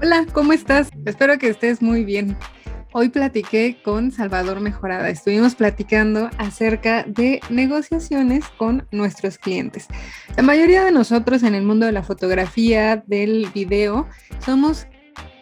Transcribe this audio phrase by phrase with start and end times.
[0.00, 0.90] Hola, ¿cómo estás?
[1.06, 2.36] Espero que estés muy bien.
[2.92, 5.08] Hoy platiqué con Salvador Mejorada.
[5.08, 9.88] Estuvimos platicando acerca de negociaciones con nuestros clientes.
[10.36, 14.06] La mayoría de nosotros en el mundo de la fotografía, del video,
[14.38, 14.86] somos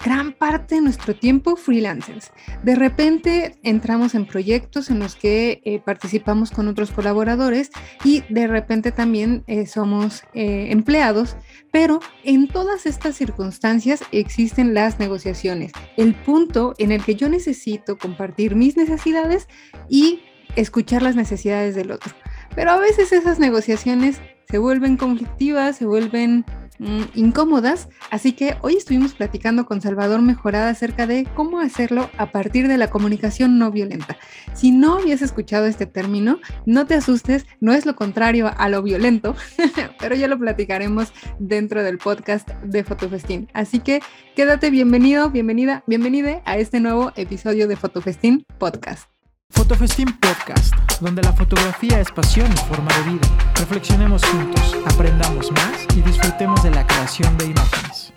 [0.07, 2.31] gran parte de nuestro tiempo freelancers.
[2.63, 7.73] De repente entramos en proyectos en los que eh, participamos con otros colaboradores
[8.05, 11.37] y de repente también eh, somos eh, empleados,
[11.73, 17.99] pero en todas estas circunstancias existen las negociaciones, el punto en el que yo necesito
[17.99, 19.49] compartir mis necesidades
[19.89, 20.21] y
[20.55, 22.13] escuchar las necesidades del otro.
[22.55, 26.45] Pero a veces esas negociaciones se vuelven conflictivas, se vuelven
[26.79, 32.31] Mm, incómodas, así que hoy estuvimos platicando con Salvador Mejorada acerca de cómo hacerlo a
[32.33, 34.17] partir de la comunicación no violenta.
[34.55, 38.83] Si no habías escuchado este término, no te asustes, no es lo contrario a lo
[38.83, 39.35] violento,
[40.01, 43.49] pero ya lo platicaremos dentro del podcast de Fotofestín.
[43.55, 44.01] Así que
[44.35, 49.16] quédate bienvenido, bienvenida, bienvenida a este nuevo episodio de Fotofestín Podcast.
[49.51, 53.53] Fotofestín Podcast, donde la fotografía es pasión y forma de vida.
[53.55, 58.13] Reflexionemos juntos, aprendamos más y disfrutemos de la creación de imágenes.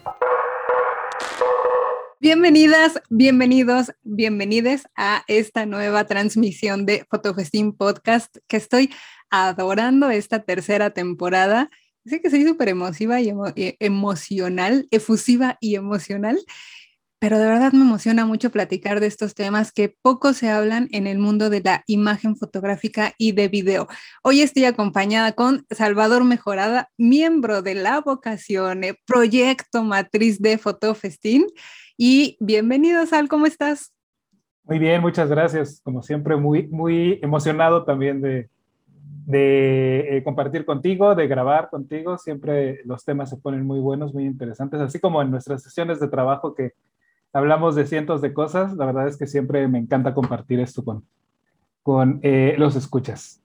[2.19, 8.93] Bienvenidas, bienvenidos, bienvenides a esta nueva transmisión de Fotofestín Podcast que estoy
[9.29, 11.69] adorando esta tercera temporada.
[12.05, 13.31] Sé que soy súper emotiva y
[13.79, 16.39] emocional, efusiva y emocional
[17.19, 21.05] pero de verdad me emociona mucho platicar de estos temas que poco se hablan en
[21.05, 23.87] el mundo de la imagen fotográfica y de video.
[24.23, 31.45] Hoy estoy acompañada con Salvador Mejorada, miembro de la vocación, eh, proyecto matriz de Fotofestín.
[31.97, 33.93] Y bienvenido, Sal, ¿cómo estás?
[34.63, 35.81] Muy bien, muchas gracias.
[35.83, 38.49] Como siempre, muy, muy emocionado también de,
[39.25, 42.17] de eh, compartir contigo, de grabar contigo.
[42.17, 46.07] Siempre los temas se ponen muy buenos, muy interesantes, así como en nuestras sesiones de
[46.07, 46.71] trabajo que
[47.33, 48.75] hablamos de cientos de cosas.
[48.75, 51.05] La verdad es que siempre me encanta compartir esto con,
[51.83, 53.41] con eh, los escuchas.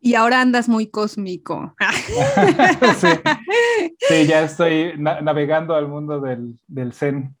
[0.00, 1.74] Y ahora andas muy cósmico.
[4.08, 4.26] sí.
[4.26, 7.34] ya estoy navegando al mundo del, del Zen.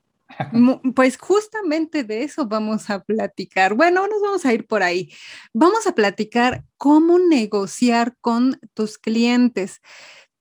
[0.94, 3.74] Pues justamente de eso vamos a platicar.
[3.74, 5.12] Bueno, nos vamos a ir por ahí.
[5.54, 9.80] Vamos a platicar cómo negociar con tus clientes.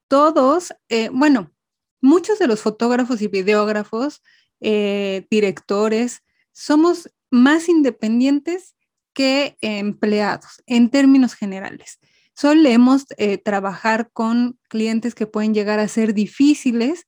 [0.07, 1.51] Todos, eh, bueno,
[2.01, 4.21] muchos de los fotógrafos y videógrafos
[4.61, 8.75] eh, directores, somos más independientes
[9.13, 11.99] que empleados en términos generales.
[12.33, 17.07] Solemos eh, trabajar con clientes que pueden llegar a ser difíciles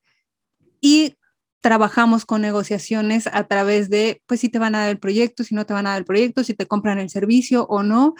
[0.82, 1.16] y
[1.62, 5.54] trabajamos con negociaciones a través de, pues si te van a dar el proyecto, si
[5.54, 8.16] no te van a dar el proyecto, si te compran el servicio o no,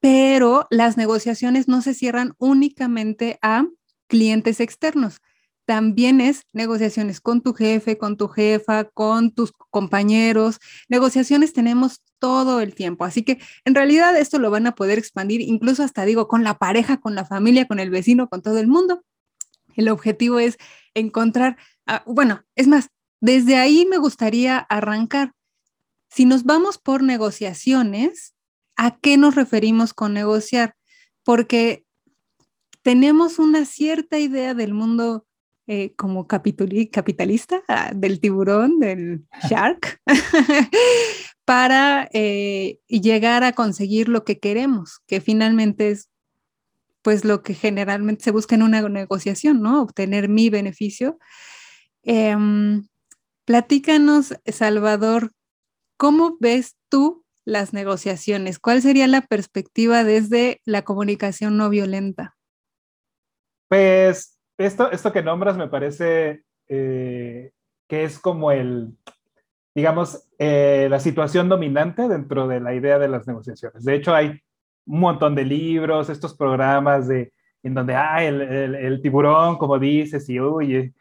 [0.00, 3.64] pero las negociaciones no se cierran únicamente a
[4.06, 5.22] clientes externos
[5.66, 10.58] también es negociaciones con tu jefe, con tu jefa, con tus compañeros.
[10.88, 13.04] Negociaciones tenemos todo el tiempo.
[13.04, 16.58] Así que en realidad esto lo van a poder expandir incluso hasta digo con la
[16.58, 19.02] pareja, con la familia, con el vecino, con todo el mundo.
[19.74, 20.56] El objetivo es
[20.94, 25.32] encontrar, ah, bueno, es más, desde ahí me gustaría arrancar.
[26.10, 28.34] Si nos vamos por negociaciones,
[28.76, 30.76] ¿a qué nos referimos con negociar?
[31.24, 31.84] Porque
[32.82, 35.26] tenemos una cierta idea del mundo
[35.66, 40.00] eh, como capitalista ah, del tiburón, del shark,
[41.46, 46.10] para eh, llegar a conseguir lo que queremos, que finalmente es
[47.00, 49.82] pues lo que generalmente se busca en una negociación, ¿no?
[49.82, 51.18] Obtener mi beneficio.
[52.02, 52.86] Em,
[53.44, 55.32] platícanos, Salvador,
[55.98, 58.58] ¿cómo ves tú las negociaciones?
[58.58, 62.36] ¿Cuál sería la perspectiva desde la comunicación no violenta?
[63.68, 67.52] Pues esto, esto que nombras me parece eh,
[67.88, 68.96] que es como el,
[69.74, 73.84] digamos, eh, la situación dominante dentro de la idea de las negociaciones.
[73.84, 74.40] De hecho, hay
[74.86, 77.32] un montón de libros, estos programas de,
[77.62, 78.40] en donde hay el,
[78.74, 80.92] el, tiburón, como dices, y huye.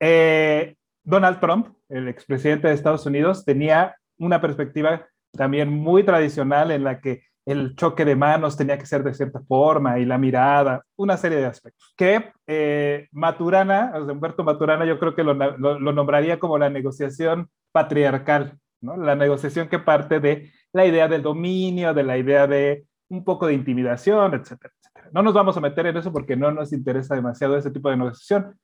[0.00, 6.84] Eh, Donald Trump, el expresidente de Estados Unidos, tenía una perspectiva también muy tradicional en
[6.84, 10.84] la que el choque de manos tenía que ser de cierta forma y la mirada,
[10.96, 11.94] una serie de aspectos.
[11.96, 18.98] Que eh, Maturana, Humberto Maturana, yo creo que lo, nombraría como la negociación patriarcal, ¿no?
[18.98, 23.46] la negociación que parte de la idea del dominio, de la idea de un poco
[23.46, 25.08] de intimidación, etcétera, etcétera.
[25.14, 27.96] No nos vamos a meter en eso porque no nos interesa demasiado ese tipo de
[27.96, 28.58] negociación.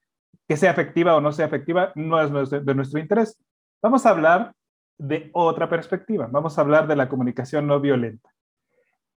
[0.46, 3.42] Que sea efectiva o no sea efectiva no es de nuestro interés.
[3.82, 4.52] Vamos a hablar
[4.98, 6.28] de otra perspectiva.
[6.30, 8.33] Vamos a hablar de la comunicación no violenta.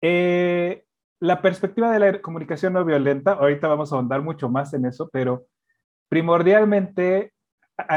[0.07, 0.85] Eh,
[1.19, 5.09] la perspectiva de la comunicación no violenta, ahorita vamos a ahondar mucho más en eso,
[5.11, 5.47] pero
[6.09, 7.33] primordialmente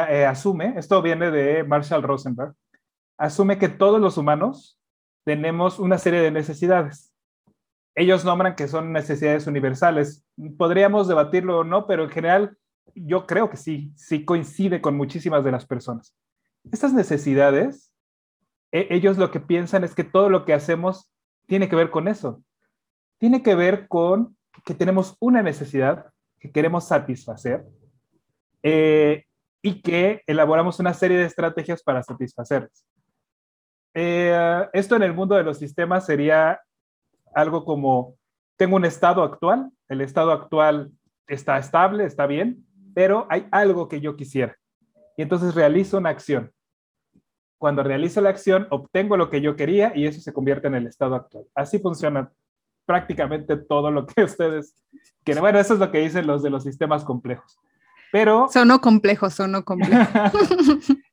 [0.08, 2.55] eh, asume, esto viene de Marshall Rosenberg,
[3.19, 4.81] asume que todos los humanos
[5.26, 7.12] tenemos una serie de necesidades.
[7.94, 10.25] Ellos nombran que son necesidades universales.
[10.56, 12.56] Podríamos debatirlo o no, pero en general
[12.94, 16.16] yo creo que sí, sí coincide con muchísimas de las personas.
[16.72, 17.93] Estas necesidades,
[18.72, 21.12] e, ellos lo que piensan es que todo lo que hacemos
[21.49, 22.45] tiene que ver con eso.
[23.19, 26.06] Tiene que ver con que tenemos una necesidad
[26.39, 27.65] que queremos satisfacer
[28.62, 29.25] eh,
[29.62, 32.87] y que elaboramos una serie de estrategias para satisfacerlas.
[33.95, 36.61] Eh, esto en el mundo de los sistemas sería
[37.35, 38.17] algo como,
[38.56, 40.93] tengo un estado actual, el estado actual
[41.27, 44.56] está estable, está bien, pero hay algo que yo quisiera.
[45.17, 46.53] Y entonces realizo una acción.
[47.58, 50.87] Cuando realizo la acción, obtengo lo que yo quería y eso se convierte en el
[50.87, 51.44] estado actual.
[51.55, 52.31] Así funciona
[52.87, 54.75] prácticamente todo lo que ustedes
[55.25, 55.43] quieren.
[55.43, 57.58] Bueno, eso es lo que dicen los de los sistemas complejos.
[58.10, 58.49] Pero...
[58.49, 60.00] Sonó complejo, sonó complejo.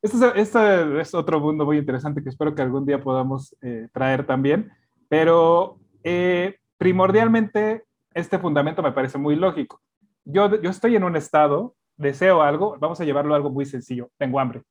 [0.02, 4.70] esto, es otro mundo muy interesante que espero que algún día podamos eh, traer también.
[5.08, 7.84] Pero eh, primordialmente
[8.14, 9.82] este fundamento me parece muy lógico.
[10.24, 14.08] Yo, yo estoy en un estado, deseo algo, vamos a llevarlo a algo muy sencillo,
[14.16, 14.62] tengo hambre.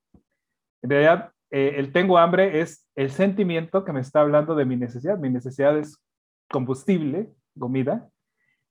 [0.81, 4.75] En realidad, eh, el tengo hambre es el sentimiento que me está hablando de mi
[4.75, 5.17] necesidad.
[5.17, 5.97] Mi necesidad es
[6.49, 8.09] combustible, comida,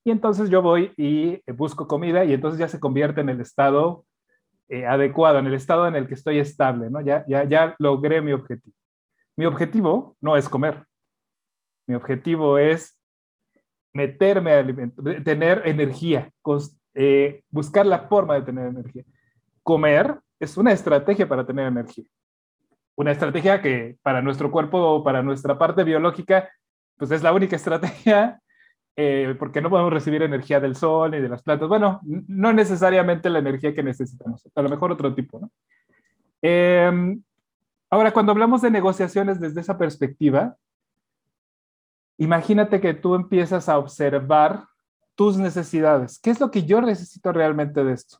[0.04, 4.04] y entonces yo voy y busco comida y entonces ya se convierte en el estado
[4.68, 7.00] eh, adecuado, en el estado en el que estoy estable, ¿no?
[7.00, 8.76] Ya, ya, ya logré mi objetivo.
[9.34, 10.84] Mi objetivo no es comer.
[11.86, 13.00] Mi objetivo es
[13.94, 16.30] meterme a alimento, tener energía,
[16.92, 19.04] eh, buscar la forma de tener energía.
[19.62, 22.04] Comer es una estrategia para tener energía.
[22.96, 26.48] Una estrategia que para nuestro cuerpo, para nuestra parte biológica,
[26.96, 28.40] pues es la única estrategia
[28.96, 31.68] eh, porque no podemos recibir energía del sol ni de las plantas.
[31.68, 35.50] Bueno, no necesariamente la energía que necesitamos, a lo mejor otro tipo, ¿no?
[36.40, 37.22] Em,
[37.90, 40.56] ahora, cuando hablamos de negociaciones desde esa perspectiva,
[42.18, 44.66] imagínate que tú empiezas a observar
[45.16, 46.20] tus necesidades.
[46.20, 48.18] ¿Qué es lo que yo necesito realmente de esto?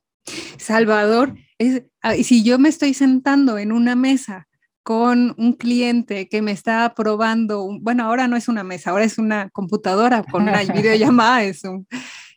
[0.59, 4.49] Salvador, es, ah, si yo me estoy sentando en una mesa
[4.85, 9.17] con un cliente que me está probando, bueno, ahora no es una mesa, ahora es
[9.19, 11.89] una computadora con una videollamada, es un,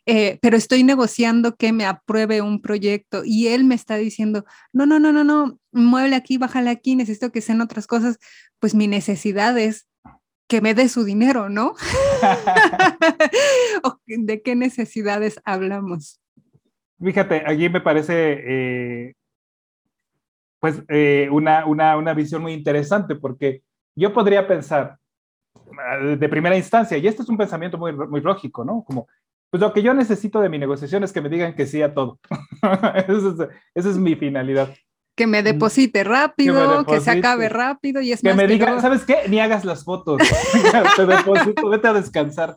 [0.06, 4.86] eh, pero estoy negociando que me apruebe un proyecto y él me está diciendo, no,
[4.86, 8.18] no, no, no, no, mueble aquí, bájale aquí, necesito que sean otras cosas,
[8.58, 9.86] pues mi necesidad es
[10.48, 11.74] que me dé su dinero, ¿no?
[14.06, 16.18] ¿De qué necesidades hablamos?
[16.98, 18.14] Fíjate, aquí me parece
[18.46, 19.14] eh,
[20.60, 23.62] pues eh, una, una, una visión muy interesante porque
[23.94, 24.98] yo podría pensar
[25.54, 28.84] eh, de primera instancia, y este es un pensamiento muy, muy lógico, ¿no?
[28.86, 29.06] Como,
[29.50, 31.94] pues lo que yo necesito de mi negociación es que me digan que sí a
[31.94, 32.18] todo.
[33.74, 34.74] esa, es, mi finalidad.
[35.16, 39.28] Que me deposite rápido, que, se acabe rápido y es que me digan, ¿sabes qué?
[39.28, 40.20] Ni hagas las fotos.
[40.96, 42.56] Te deposito, vete a descansar.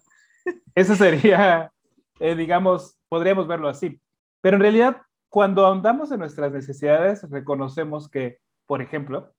[0.76, 1.72] Eso sería,
[2.20, 4.00] eh, digamos, podríamos verlo así.
[4.42, 5.02] Pero en realidad,
[5.32, 9.34] cuando ahondamos en nuestras necesidades, reconocemos que, por ejemplo,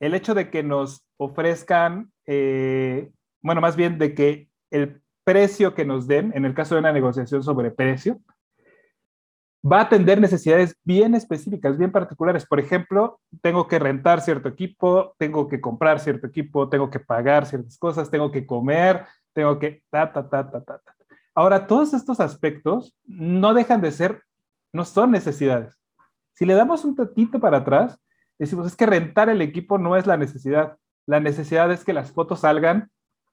[0.00, 3.10] el hecho de que nos ofrezcan, eh,
[3.42, 6.92] bueno, más bien de que el precio que nos den, en el caso de una
[6.92, 8.22] negociación sobre precio,
[9.62, 12.46] va a atender necesidades bien específicas, bien particulares.
[12.46, 17.44] Por ejemplo, tengo que rentar cierto equipo, tengo que comprar cierto equipo, tengo que pagar
[17.44, 19.04] ciertas cosas, tengo que comer,
[19.34, 20.80] tengo que ta, ta, ta, ta, ta.
[21.34, 24.22] Ahora, todos estos aspectos no dejan de ser
[24.74, 25.78] no son necesidades.
[26.34, 27.98] Si le damos un tatito para atrás,
[28.38, 30.76] decimos, es que rentar el equipo no es la necesidad.
[31.06, 32.90] La necesidad es que las fotos salgan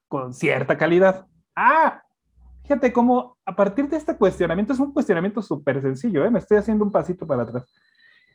[0.07, 1.25] con cierta calidad.
[1.55, 2.03] Ah,
[2.61, 6.29] fíjate cómo a partir de este cuestionamiento, es un cuestionamiento súper sencillo, ¿eh?
[6.29, 7.65] me estoy haciendo un pasito para atrás.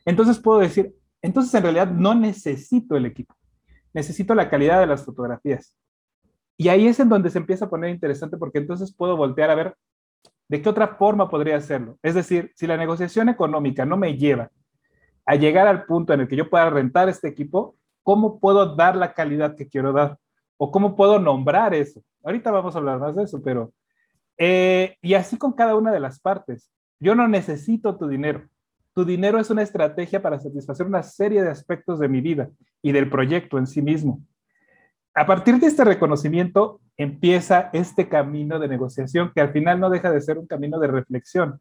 [0.05, 3.35] Entonces puedo decir, entonces en realidad no necesito el equipo,
[3.93, 5.75] necesito la calidad de las fotografías.
[6.57, 9.55] Y ahí es en donde se empieza a poner interesante porque entonces puedo voltear a
[9.55, 9.77] ver
[10.47, 11.97] ¿De qué otra forma podría hacerlo?
[12.01, 14.49] Es decir, si la negociación económica no me lleva
[15.25, 18.95] a llegar al punto en el que yo pueda rentar este equipo, ¿cómo puedo dar
[18.95, 20.17] la calidad que quiero dar?
[20.55, 22.01] ¿O cómo puedo nombrar eso?
[22.23, 23.73] Ahorita vamos a hablar más de eso, pero...
[24.37, 26.71] Eh, y así con cada una de las partes.
[26.99, 28.47] Yo no necesito tu dinero.
[28.93, 32.49] Tu dinero es una estrategia para satisfacer una serie de aspectos de mi vida
[32.81, 34.21] y del proyecto en sí mismo.
[35.17, 40.11] A partir de este reconocimiento, empieza este camino de negociación que al final no deja
[40.11, 41.59] de ser un camino de reflexión,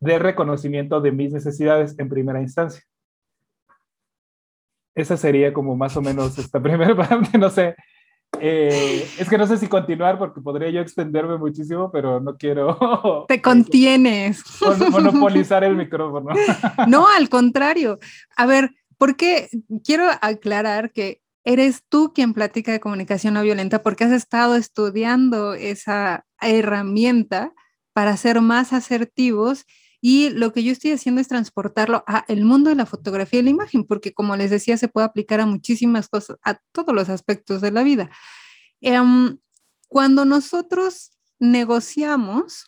[0.00, 2.82] de reconocimiento de mis necesidades en primera instancia.
[4.94, 7.76] Esa sería como más o menos esta primera parte, no sé.
[8.40, 13.26] Eh, es que no sé si continuar porque podría yo extenderme muchísimo, pero no quiero...
[13.28, 14.42] Te contienes.
[14.90, 16.34] Monopolizar el micrófono.
[16.88, 17.98] No, al contrario.
[18.34, 19.50] A ver, porque
[19.84, 25.54] quiero aclarar que eres tú quien platica de comunicación no violenta porque has estado estudiando
[25.54, 27.52] esa herramienta
[27.92, 29.66] para ser más asertivos
[30.04, 33.44] y lo que yo estoy haciendo es transportarlo a el mundo de la fotografía y
[33.44, 37.08] la imagen, porque como les decía, se puede aplicar a muchísimas cosas, a todos los
[37.08, 38.10] aspectos de la vida.
[38.80, 39.38] Em,
[39.86, 42.66] cuando nosotros negociamos,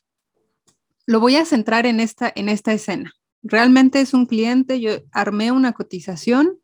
[1.06, 3.12] lo voy a centrar en esta, en esta escena.
[3.42, 6.60] Realmente es un cliente, yo armé una cotización,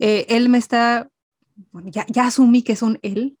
[0.00, 1.09] eh, él me está,
[1.84, 3.38] ya, ya asumí que es un él,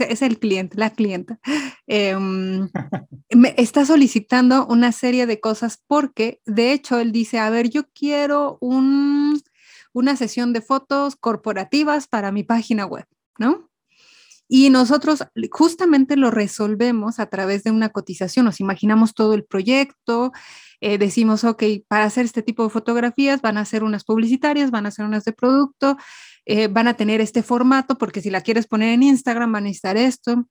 [0.00, 1.38] es el cliente, la clienta,
[1.86, 2.68] em,
[3.34, 7.84] me está solicitando una serie de cosas porque, de hecho, él dice, a ver, yo
[7.92, 9.40] quiero un,
[9.92, 13.06] una sesión de fotos corporativas para mi página web,
[13.38, 13.68] ¿no?
[14.48, 20.32] Y nosotros justamente lo resolvemos a través de una cotización, nos imaginamos todo el proyecto,
[20.82, 24.84] eh, decimos, ok, para hacer este tipo de fotografías van a ser unas publicitarias, van
[24.84, 25.96] a ser unas de producto,
[26.46, 29.66] eh, van a tener este formato, porque si la quieres poner en Instagram van a
[29.66, 30.48] necesitar esto.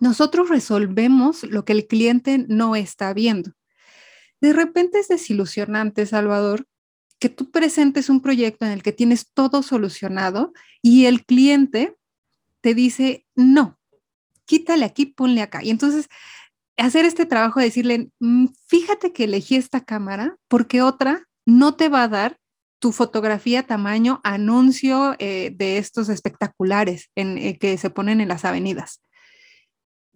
[0.00, 3.52] Nosotros resolvemos lo que el cliente no está viendo.
[4.40, 6.66] De repente es desilusionante, Salvador,
[7.18, 11.96] que tú presentes un proyecto en el que tienes todo solucionado y el cliente
[12.60, 13.78] te dice, no,
[14.44, 15.62] quítale aquí, ponle acá.
[15.62, 16.08] Y entonces
[16.76, 21.88] hacer este trabajo de decirle, mm, fíjate que elegí esta cámara porque otra no te
[21.88, 22.38] va a dar
[22.82, 28.44] tu fotografía tamaño anuncio eh, de estos espectaculares en, eh, que se ponen en las
[28.44, 29.00] avenidas.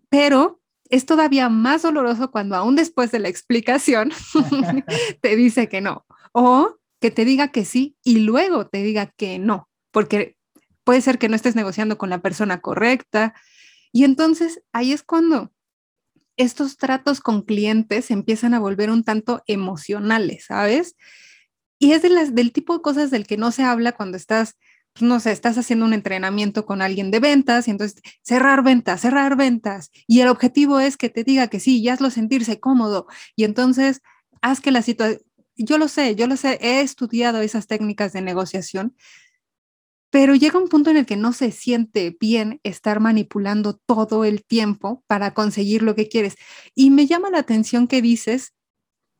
[0.08, 4.10] Pero es todavía más doloroso cuando aún después de la explicación
[5.20, 9.38] te dice que no o que te diga que sí y luego te diga que
[9.38, 10.36] no, porque
[10.82, 13.32] puede ser que no estés negociando con la persona correcta.
[13.92, 15.52] Y entonces ahí es cuando
[16.36, 20.96] estos tratos con clientes empiezan a volver un tanto emocionales, ¿sabes?
[21.78, 24.56] Y es del tipo de cosas del que no se habla cuando estás,
[24.94, 29.00] pues, no sé, estás haciendo un entrenamiento con alguien de ventas y entonces cerrar ventas,
[29.02, 29.90] cerrar ventas.
[30.06, 33.06] Y el objetivo es que te diga que sí y hazlo sentirse cómodo.
[33.34, 34.00] Y entonces
[34.40, 35.20] haz que la situación,
[35.56, 38.94] yo lo sé, yo lo sé, he estudiado esas técnicas de negociación,
[40.10, 44.44] pero llega un punto en el que no se siente bien estar manipulando todo el
[44.44, 46.36] tiempo para conseguir lo que quieres.
[46.74, 48.54] Y me llama la atención que dices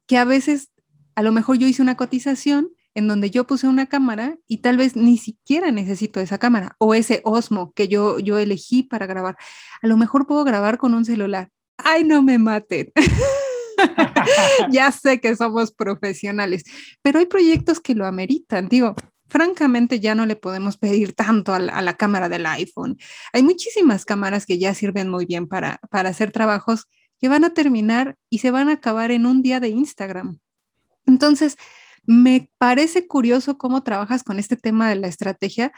[0.07, 0.71] que a veces
[1.17, 4.77] a lo mejor yo hice una cotización en donde yo puse una cámara y tal
[4.77, 9.37] vez ni siquiera necesito esa cámara o ese Osmo que yo, yo elegí para grabar.
[9.83, 11.51] A lo mejor puedo grabar con un celular.
[11.79, 12.93] Ay, no me maten.
[14.71, 16.65] ya sé que somos profesionales,
[17.03, 18.69] pero hay proyectos que lo ameritan.
[18.69, 18.95] Digo,
[19.29, 22.99] francamente ya no le podemos pedir tanto a la, cámara del iPhone.
[23.33, 26.89] Hay muchísimas cámaras que ya sirven muy bien para, para hacer trabajos
[27.21, 30.39] que van a terminar y se van a acabar en un día de Instagram.
[31.07, 31.57] Entonces,
[32.05, 35.73] me parece curioso cómo trabajas con este tema de la estrategia,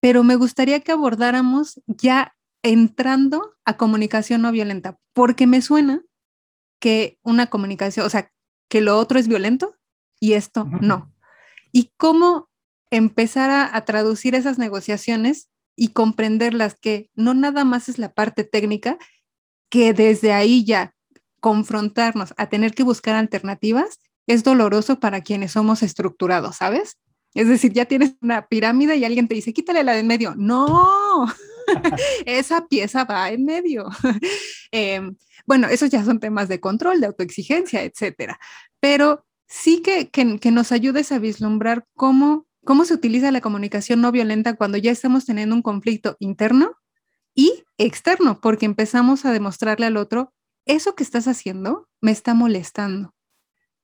[0.00, 6.02] pero me gustaría que abordáramos ya entrando a comunicación no violenta, porque me suena
[6.80, 8.32] que una comunicación, o sea,
[8.68, 9.76] que lo otro es violento
[10.18, 11.12] y esto no.
[11.72, 12.48] Y cómo
[12.90, 18.44] empezar a, a, traducir esas negociaciones y comprenderlas, que no nada más es la parte
[18.44, 18.98] técnica,
[19.70, 20.94] que desde ahí ya
[21.40, 26.98] confrontarnos a tener que buscar alternativas es doloroso para quienes somos estructurados, ¿sabes?
[27.34, 30.34] Es decir, ya tienes una pirámide y alguien te dice, quítale la de en medio.
[30.36, 31.26] No,
[32.26, 33.88] esa pieza va en medio.
[34.72, 38.38] Em, bueno, esos ya son temas de control, de autoexigencia, etcétera.
[38.78, 44.00] Pero sí que, que, que, nos ayudes a vislumbrar cómo, cómo se utiliza la comunicación
[44.00, 46.76] no violenta cuando ya estamos teniendo un conflicto interno
[47.34, 50.32] y externo, porque empezamos a demostrarle al otro,
[50.66, 53.12] eso que estás haciendo me está molestando.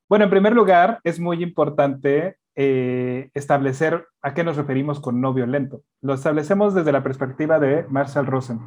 [0.09, 5.35] Bueno, en primer lugar, es muy importante eh, establecer a qué nos referimos con no
[5.35, 5.83] violento.
[6.01, 8.61] Lo establecemos desde la perspectiva de Marshall Rosen.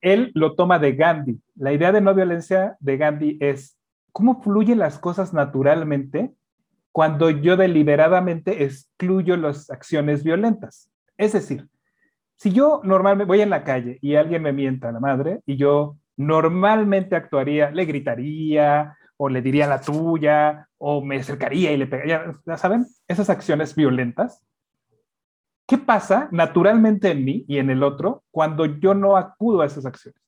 [0.00, 1.38] Él lo toma de Gandhi.
[1.54, 3.78] La idea de no violencia de Gandhi es
[4.10, 6.32] cómo fluyen las cosas naturalmente
[6.92, 10.90] cuando yo deliberadamente excluyo las acciones violentas.
[11.18, 11.68] Es decir,
[12.36, 15.56] si yo normalmente voy en la calle y alguien me mienta a la madre y
[15.56, 21.86] yo normalmente actuaría, le gritaría, o le diría la tuya, o me acercaría y le
[21.86, 24.44] pegaría, ya saben, esas acciones violentas.
[25.64, 29.86] ¿Qué pasa naturalmente en mí y en el otro cuando yo no acudo a esas
[29.86, 30.20] acciones?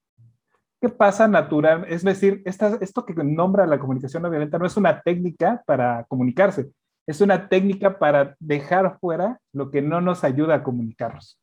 [0.81, 1.85] ¿Qué pasa natural?
[1.89, 6.05] Es decir, esta, esto que nombra la comunicación no violenta no es una técnica para
[6.05, 6.71] comunicarse,
[7.05, 11.41] es una técnica para dejar fuera lo que no nos ayuda a comunicarnos.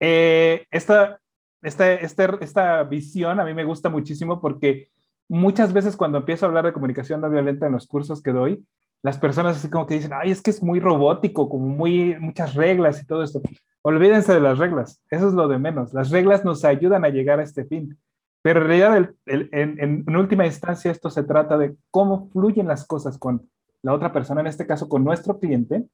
[0.00, 1.20] Eh, esta
[1.60, 4.88] esta, este, esta visión a mí me gusta muchísimo porque
[5.28, 8.64] muchas veces cuando empiezo a hablar de comunicación no violenta en los cursos que doy,
[9.02, 12.54] las personas así como que dicen, ay, es que es muy robótico, como muy, muchas
[12.54, 13.42] reglas y todo esto.
[13.82, 15.92] Olvídense de las reglas, eso es lo de menos.
[15.92, 17.98] Las reglas nos ayudan a llegar a este fin.
[18.40, 23.18] Pero en realidad, en, en, última instancia, esto se trata de cómo fluyen las cosas
[23.18, 23.48] con
[23.82, 25.84] la otra persona, en este caso con nuestro cliente,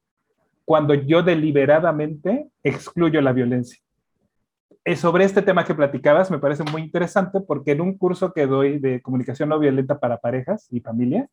[0.63, 3.81] cuando yo deliberadamente excluyo la violencia.
[4.83, 8.47] Eh, sobre este tema que platicabas me parece muy interesante porque en un curso que
[8.47, 11.29] doy de comunicación no violenta para parejas y familia,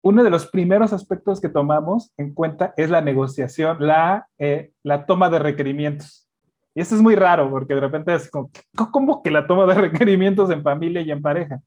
[0.00, 5.04] uno de los primeros aspectos que tomamos en cuenta es la negociación, la, eh, la
[5.04, 6.30] toma de requerimientos.
[6.74, 8.50] Y esto es muy raro porque de repente es como,
[8.92, 11.60] ¿cómo que la toma de requerimientos en familia y en pareja?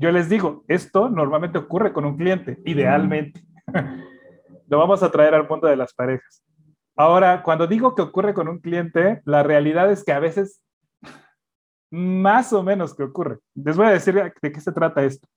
[0.00, 3.40] Yo les digo, esto normalmente ocurre con un cliente, idealmente.
[4.68, 6.45] Lo vamos a traer al punto de las parejas.
[6.96, 10.62] Ahora, cuando digo que ocurre con un cliente, la realidad es que a veces
[11.90, 13.38] más o menos que ocurre.
[13.54, 15.28] Les voy a decir de qué se trata esto.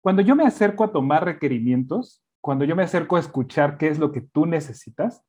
[0.00, 3.98] Cuando yo me acerco a tomar requerimientos, cuando yo me acerco a escuchar qué es
[3.98, 5.22] lo que tú necesitas,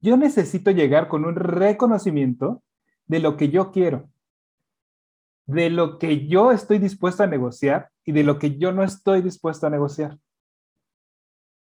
[0.00, 2.62] yo necesito llegar con un reconocimiento
[3.06, 4.08] de lo que yo quiero,
[5.46, 9.20] de lo que yo estoy dispuesto a negociar y de lo que yo no estoy
[9.20, 10.18] dispuesto a negociar.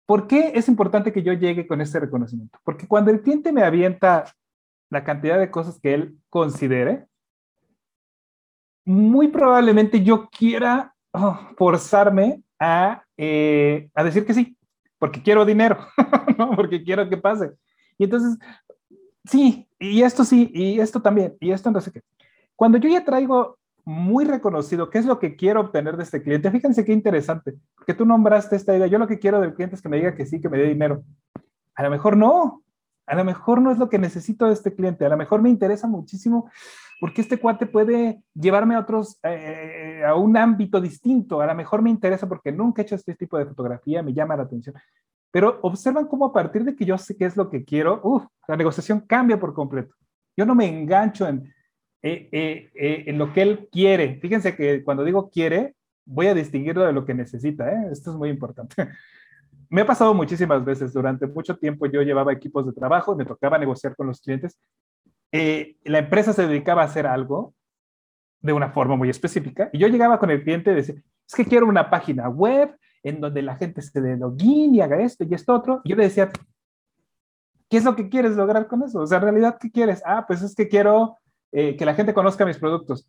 [0.06, 2.58] ¿Por qué es importante que yo llegue con ese reconocimiento?
[2.64, 4.24] Porque cuando el cliente me avienta
[4.90, 7.06] la cantidad de cosas que él considere,
[8.84, 14.56] muy probablemente yo quiera Oh, forzarme a, eh, a decir que sí,
[14.98, 15.78] porque quiero dinero,
[16.56, 17.52] porque quiero que pase.
[17.96, 18.36] Y entonces,
[19.24, 22.02] sí, y esto sí, y esto también, y esto no sé qué.
[22.56, 26.50] Cuando yo ya traigo muy reconocido qué es lo que quiero obtener de este cliente,
[26.50, 29.82] fíjense qué interesante, porque tú nombraste esta idea, yo lo que quiero del cliente es
[29.82, 31.02] que me diga que sí, que me dé dinero.
[31.74, 32.62] A lo mejor no,
[33.06, 35.50] a lo mejor no es lo que necesito de este cliente, a lo mejor me
[35.50, 36.50] interesa muchísimo
[37.00, 41.40] porque este cuate puede llevarme a otros, eh, a un ámbito distinto.
[41.40, 44.36] A lo mejor me interesa porque nunca he hecho este tipo de fotografía, me llama
[44.36, 44.74] la atención.
[45.30, 48.24] Pero observan cómo a partir de que yo sé qué es lo que quiero, uf,
[48.46, 49.94] la negociación cambia por completo.
[50.36, 51.52] Yo no me engancho en,
[52.06, 54.18] eh, eh, en lo que él quiere.
[54.20, 57.90] Fíjense que cuando digo quiere, voy a distinguirlo de lo que necesita.
[57.90, 58.74] Esto es muy importante.
[59.70, 60.92] me ha pasado muchísimas veces.
[60.92, 64.58] Durante mucho tiempo yo llevaba equipos de trabajo y me tocaba negociar con los clientes
[65.36, 67.54] eh, la empresa se dedicaba a hacer algo
[68.40, 71.44] de una forma muy específica y yo llegaba con el cliente y decía, es que
[71.44, 75.34] quiero una página web en donde la gente se dé login y haga esto y
[75.34, 75.80] esto otro.
[75.82, 76.30] Y yo le decía,
[77.68, 79.00] ¿qué es lo que quieres lograr con eso?
[79.00, 80.04] O sea, en realidad, ¿qué quieres?
[80.06, 81.18] Ah, pues es que quiero
[81.56, 83.06] eh, que la gente conozca mis productos.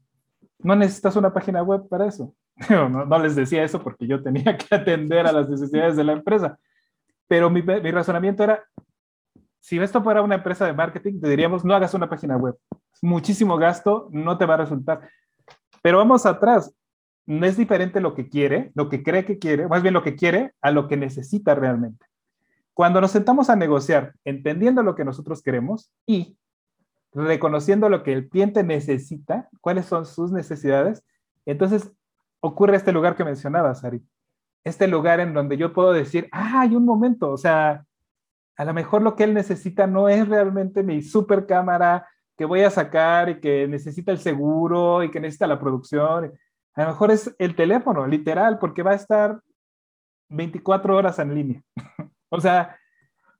[0.59, 2.35] No necesitas una página web para eso.
[2.69, 6.57] No, les decía eso porque yo tenía que atender a las necesidades de la empresa.
[7.27, 8.63] Pero mi, mi razonamiento era,
[9.59, 12.55] si esto fuera una empresa de marketing, te diríamos, no hagas una página web.
[13.01, 15.09] Muchísimo gasto, no te va a resultar.
[15.81, 16.71] Pero vamos atrás.
[17.25, 20.15] No es diferente lo que quiere, lo que cree que quiere, más bien lo que
[20.15, 22.05] quiere a lo que necesita realmente.
[22.75, 26.37] Cuando nos sentamos a negociar, entendiendo lo que nosotros queremos y
[27.15, 31.03] reconociendo lo que el cliente necesita, cuáles son sus necesidades,
[31.45, 31.91] entonces
[32.41, 34.03] ocurre este lugar que mencionabas, Ari.
[34.65, 37.85] Este lugar en donde yo puedo decir, ah, hay un momento, o sea,
[38.57, 42.61] a lo mejor lo que él necesita no es realmente mi super cámara que voy
[42.61, 46.33] a sacar y que necesita el seguro y que necesita la producción.
[46.73, 49.39] A lo mejor es el teléfono, literal, porque va a estar
[50.29, 51.61] 24 horas en línea.
[52.29, 52.77] o sea,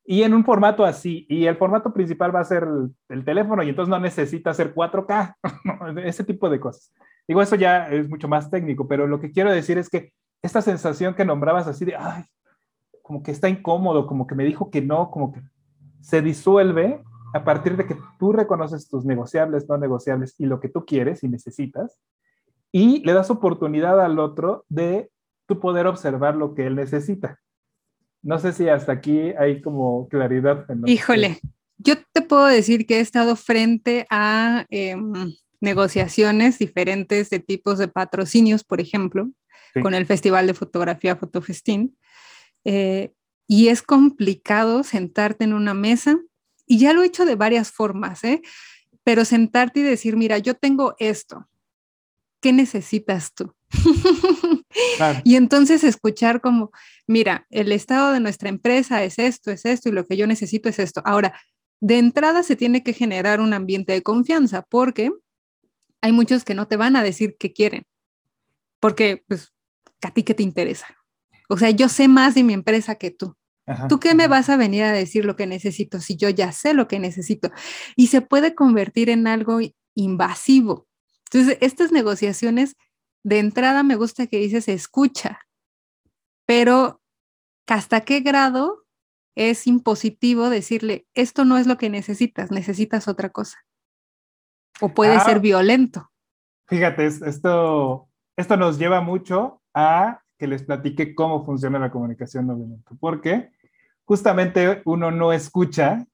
[0.06, 2.68] y en un formato así, y el formato principal va a ser
[3.10, 5.36] el, teléfono y entonces no necesita hacer 4K,
[6.06, 6.94] ese tipo de cosas.
[7.28, 10.14] Digo, eso ya es mucho más técnico, pero lo que quiero decir es que
[10.44, 12.24] esta sensación que nombrabas así de, ay,
[13.02, 15.42] como que está incómodo, como que me dijo que no, como que
[16.02, 20.70] se disuelve a partir de que tú reconoces tus negociables, no negociables y lo que
[20.70, 22.00] tú quieres y necesitas,
[22.72, 25.10] y le das oportunidad al otro de
[25.48, 27.40] tu poder observar lo que él necesita.
[28.26, 30.66] No sé si hasta aquí hay como claridad.
[30.88, 31.40] Híjole,
[31.78, 37.88] yo te puedo decir que he estado frente a em, negociaciones diferentes de tipos de
[37.88, 39.30] patrocinios, por ejemplo,
[39.80, 41.96] con el Festival de Fotografía Fotofestín,
[42.64, 43.14] eh,
[43.48, 46.18] y es complicado sentarte en una mesa,
[46.66, 48.42] y ya lo he hecho de varias formas, ¿eh?
[49.04, 51.48] pero sentarte y decir, mira, yo tengo esto,
[52.42, 53.54] ¿qué necesitas tú?
[55.24, 56.72] Y entonces escuchar como,
[57.08, 60.68] mira, el estado de nuestra empresa es esto, es esto, y lo que yo necesito
[60.68, 61.02] es esto.
[61.06, 61.40] Ahora,
[61.80, 65.12] de entrada se tiene que generar un ambiente de confianza porque
[66.02, 67.84] hay muchos que no te van a decir qué quieren,
[68.80, 69.54] porque pues
[70.02, 70.88] a ti qué te interesa,
[71.50, 73.36] o sea, yo sé más de mi empresa que tú.
[73.90, 76.76] ¿Tú qué me vas a venir a decir lo que necesito si yo ya sé
[76.76, 77.50] lo que necesito?
[77.96, 79.60] Y se puede convertir en algo
[79.96, 80.88] invasivo.
[81.32, 82.76] Entonces, estas negociaciones,
[83.26, 85.40] de entrada me gusta que dices escucha,
[86.46, 87.02] pero
[87.68, 88.86] ¿hasta qué grado
[89.34, 93.58] es impositivo decirle, esto no es lo que necesitas, necesitas otra cosa?
[94.80, 95.40] O puede ser ah.
[95.40, 96.12] violento.
[96.68, 98.08] Fíjate, esto,
[98.38, 103.50] esto nos lleva mucho a que les platique cómo funciona la comunicación no violenta, porque
[104.04, 106.06] justamente uno no escucha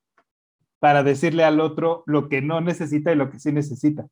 [0.79, 4.07] para decirle al otro lo que no necesita y lo que sí necesita.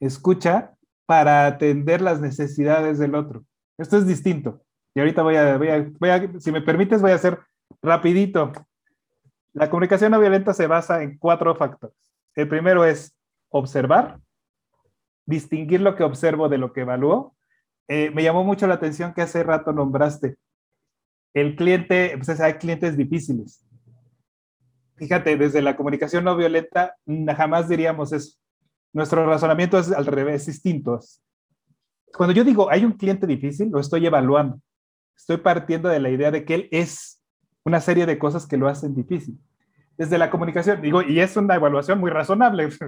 [0.00, 0.74] Escucha
[1.12, 3.44] para atender las necesidades del otro.
[3.76, 4.62] Esto es distinto.
[4.94, 7.38] Y ahorita voy a, voy a, voy a si me permites, voy a hacer
[7.82, 8.50] rapidito.
[9.52, 11.94] La comunicación no violenta se basa en cuatro factores.
[12.34, 13.14] El primero es
[13.50, 14.20] observar,
[15.26, 17.36] distinguir lo que observo de lo que evalúo.
[17.88, 20.38] Eh, me llamó mucho la atención que hace rato nombraste.
[21.34, 23.66] El cliente, pues hay clientes difíciles.
[24.96, 26.96] Fíjate, desde la comunicación no violenta
[27.36, 28.38] jamás diríamos eso.
[28.92, 31.00] Nuestro razonamiento es al revés, distinto.
[32.14, 34.60] Cuando yo digo hay un cliente difícil, lo estoy evaluando.
[35.16, 37.22] Estoy partiendo de la idea de que él es
[37.64, 39.38] una serie de cosas que lo hacen difícil
[39.96, 42.68] desde la comunicación, digo, y es una evaluación muy razonable.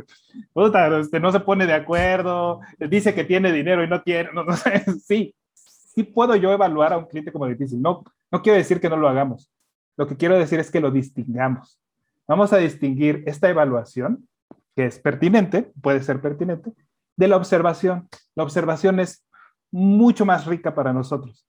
[1.01, 4.45] Este, no se pone de acuerdo, dice que tiene dinero y no tiene, no,
[5.05, 7.81] sí, sí puedo yo evaluar a un cliente como difícil.
[7.81, 9.51] No, no quiero decir que no lo hagamos.
[9.97, 11.81] Lo que quiero decir es que lo distingamos.
[12.27, 14.27] Vamos a distinguir esta evaluación,
[14.75, 16.73] que es pertinente, puede ser pertinente,
[17.17, 18.09] de la observación.
[18.35, 19.25] La observación es
[19.71, 21.47] mucho más rica para nosotros.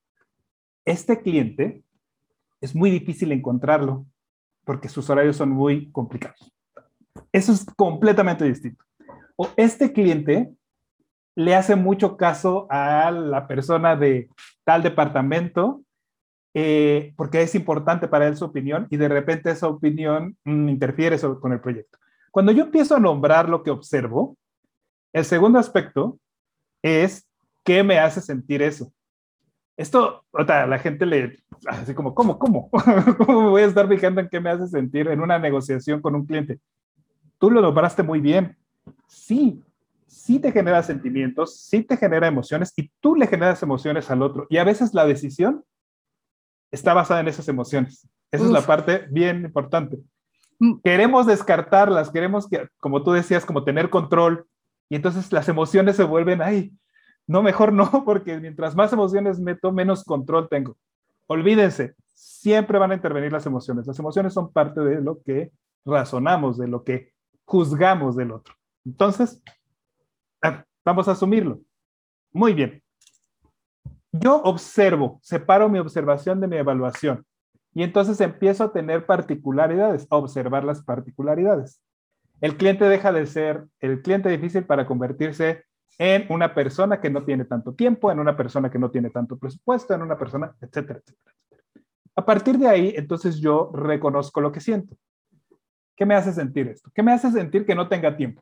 [0.86, 1.84] Este cliente
[2.62, 4.06] es muy difícil encontrarlo
[4.64, 6.52] porque sus horarios son muy complicados.
[7.32, 8.84] Eso es completamente distinto.
[9.36, 10.54] O este cliente
[11.36, 14.30] le hace mucho caso a la persona de
[14.64, 15.82] tal departamento
[16.54, 21.20] eh, porque es importante para él su opinión y de repente esa opinión mm, interfiere
[21.20, 22.00] con el proyecto.
[22.36, 24.38] Cuando yo empiezo a nombrar lo que observo,
[25.14, 26.20] el segundo aspecto
[26.82, 27.26] es
[27.64, 28.92] qué me hace sentir eso.
[29.78, 32.70] Esto, o sea, la gente le, así como, ¿cómo, cómo?
[33.20, 36.14] ¿Cómo me voy a estar fijando en qué me hace sentir en una negociación con
[36.14, 36.60] un cliente?
[37.40, 38.58] Tú lo nombraste muy bien.
[39.08, 39.64] Sí,
[40.06, 44.46] sí te genera sentimientos, sí te genera emociones y tú le generas emociones al otro.
[44.50, 45.64] Y a veces la decisión
[46.70, 48.10] está basada en esas emociones.
[48.30, 50.00] Esa es la parte bien importante.
[50.60, 50.76] Mm.
[50.84, 54.48] Queremos descartarlas, queremos que, como tú decías, como tener control.
[54.90, 56.72] Y entonces las emociones se vuelven, ay,
[57.28, 60.78] no, mejor no, porque mientras más emociones meto, menos control tengo.
[61.28, 63.88] Olvídense, siempre van a intervenir las emociones.
[63.88, 65.52] Las emociones son parte de lo que
[65.86, 67.14] razonamos, de lo que
[67.46, 68.54] juzgamos del otro.
[68.86, 69.42] Entonces,
[70.84, 71.60] vamos a asumirlo.
[72.32, 72.82] Muy bien.
[74.12, 77.26] Yo observo, separo mi observación de mi evaluación
[77.76, 81.82] y entonces empiezo a tener particularidades, a observar las particularidades.
[82.40, 85.66] El cliente deja de ser el cliente difícil para convertirse
[85.98, 89.38] en una persona que no tiene tanto tiempo, en una persona que no tiene tanto
[89.38, 91.36] presupuesto, en una persona, etcétera, etcétera.
[92.16, 94.96] A partir de ahí, entonces yo reconozco lo que siento.
[95.98, 96.90] ¿Qué me hace sentir esto?
[96.96, 98.42] ¿Qué me hace sentir que no tenga tiempo?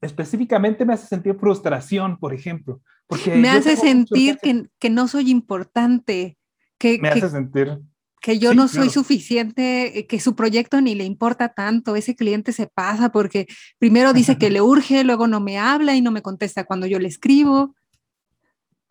[0.00, 2.80] Específicamente me hace sentir frustración, por ejemplo.
[3.06, 6.38] Porque me hace sentir que, que, no soy importante.
[6.84, 7.78] Que, me hace sentir
[8.20, 12.52] que yo no soy suficiente, eh, que su proyecto ni le importa tanto, ese cliente
[12.52, 13.46] se pasa porque
[13.78, 16.98] primero dice que le urge, luego no me habla y no me contesta cuando yo
[16.98, 17.74] le escribo.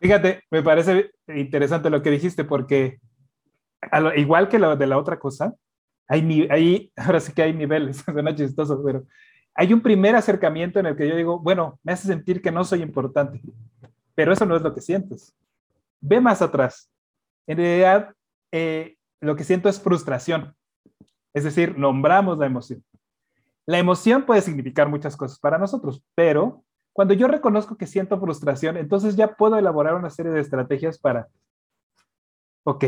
[0.00, 2.98] Fíjate, me parece interesante lo que dijiste porque
[4.16, 5.54] igual que lo de la otra cosa,
[6.08, 9.04] hay, hay, ahora sí que hay niveles, suena chistoso, pero
[9.54, 12.64] hay un primer acercamiento en el que yo digo, bueno, me hace sentir que no
[12.64, 13.40] soy importante,
[14.16, 15.32] pero eso no es lo que sientes.
[16.00, 16.88] Ve más atrás.
[17.46, 18.14] En realidad,
[18.52, 20.54] eh, lo que siento es frustración.
[21.34, 22.84] Es decir, nombramos la emoción.
[23.66, 28.76] La emoción puede significar muchas cosas para nosotros, pero cuando yo reconozco que siento frustración,
[28.76, 31.28] entonces ya puedo elaborar una serie de estrategias para,
[32.64, 32.84] ok,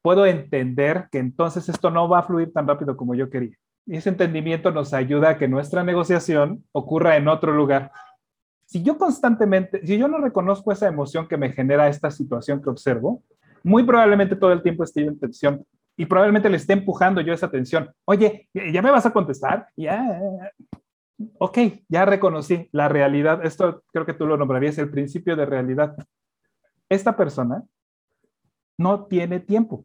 [0.00, 3.56] puedo entender que entonces esto no va a fluir tan rápido como yo quería.
[3.84, 7.92] Y ese entendimiento nos ayuda a que nuestra negociación ocurra en otro lugar.
[8.64, 12.70] Si yo constantemente, si yo no reconozco esa emoción que me genera esta situación que
[12.70, 13.22] observo,
[13.66, 17.50] muy probablemente todo el tiempo esté en tensión y probablemente le esté empujando yo esa
[17.50, 17.92] tensión.
[18.04, 19.66] Oye, ¿ya me vas a contestar?
[19.76, 20.20] Ya.
[21.38, 23.44] Ok, ya reconocí la realidad.
[23.44, 25.96] Esto creo que tú lo nombrarías el principio de realidad.
[26.88, 27.64] Esta persona
[28.78, 29.84] no tiene tiempo.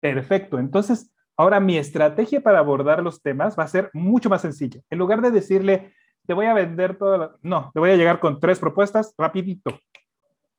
[0.00, 0.58] Perfecto.
[0.58, 4.80] Entonces, ahora mi estrategia para abordar los temas va a ser mucho más sencilla.
[4.90, 5.94] En lugar de decirle,
[6.26, 9.78] te voy a vender todo, no, te voy a llegar con tres propuestas rapidito.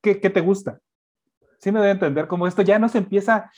[0.02, 0.80] ¿Qué, qué te gusta?
[1.62, 3.52] Sí me debe entender cómo esto ya no se empieza,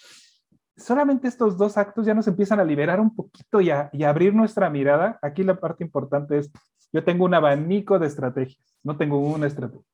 [0.75, 4.33] solamente estos dos actos ya nos empiezan a liberar un poquito y a, y abrir
[4.33, 5.19] nuestra mirada.
[5.21, 6.51] Aquí la parte importante es,
[6.91, 9.85] yo tengo un abanico de estrategias, no tengo una estrategia.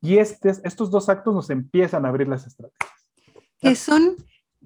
[0.00, 2.90] Y estos dos actos nos empiezan a abrir las estrategias.
[3.60, 4.16] Que son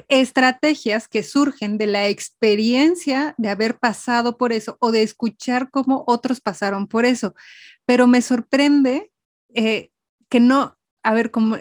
[0.09, 6.05] estrategias que surgen de la experiencia de haber pasado por eso o de escuchar cómo
[6.07, 7.35] otros pasaron por eso.
[7.85, 9.11] Pero me sorprende
[9.55, 9.91] eh,
[10.31, 11.57] que no, a ver, como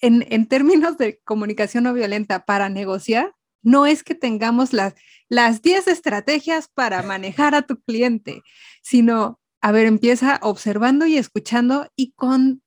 [0.00, 4.94] en, términos de comunicación no violenta para negociar, no es que tengamos las,
[5.28, 8.42] las 10 estrategias para manejar a tu cliente,
[8.82, 12.62] sino, a ver, empieza observando y escuchando y con,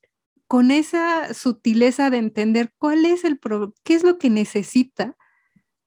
[0.48, 5.16] con esa sutileza de entender cuál es el problema, qué es lo que necesita,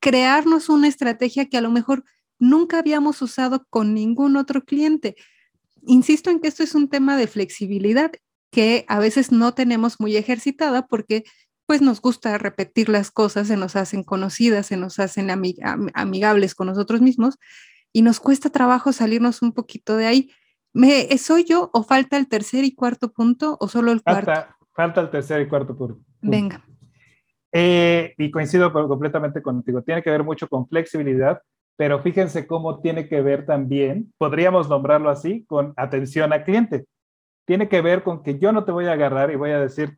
[0.00, 2.04] crearnos una estrategia que a lo mejor
[2.38, 5.16] nunca habíamos usado con ningún otro cliente.
[5.86, 8.12] Insisto en que esto es un tema de flexibilidad
[8.54, 11.24] que a veces no tenemos muy ejercitada porque
[11.66, 16.66] pues nos gusta repetir las cosas, se nos hacen conocidas, se nos hacen amigables con
[16.68, 17.38] nosotros mismos
[17.92, 20.30] y nos cuesta trabajo salirnos un poquito de ahí.
[20.72, 24.32] ¿Me, ¿Soy yo o falta el tercer y cuarto punto o solo el cuarto?
[24.72, 26.00] Falta, el tercer y cuarto punto.
[26.20, 26.64] Venga.
[27.52, 31.40] Eh, y coincido completamente contigo, tiene que ver mucho con flexibilidad,
[31.76, 36.86] pero fíjense cómo tiene que ver también, podríamos nombrarlo así, con atención al cliente.
[37.44, 39.96] Tiene que ver con que yo no te voy a agarrar y voy a decir,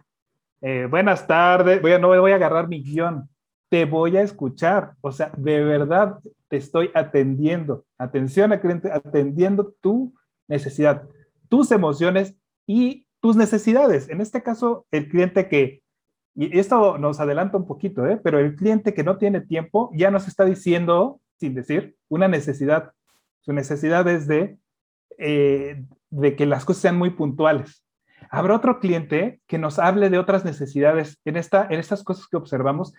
[0.62, 3.28] eh, buenas tardes, voy a, no voy a agarrar mi guion,
[3.68, 9.74] te voy a escuchar, o sea, de verdad te estoy atendiendo, atención al cliente, atendiendo
[9.80, 10.14] tu
[10.48, 11.02] necesidad,
[11.48, 12.34] tus emociones
[12.66, 14.08] y tus necesidades.
[14.08, 15.82] En este caso, el cliente que,
[16.34, 18.20] y esto nos adelanta un poquito, ¿eh?
[18.22, 22.92] pero el cliente que no tiene tiempo ya nos está diciendo, sin decir, una necesidad.
[23.40, 24.58] Su necesidad es de,
[25.18, 25.84] eh,
[26.20, 27.84] de que las cosas sean muy puntuales.
[28.30, 31.18] Habrá otro cliente que nos hable de otras necesidades.
[31.24, 32.94] En, esta, en estas cosas que observamos,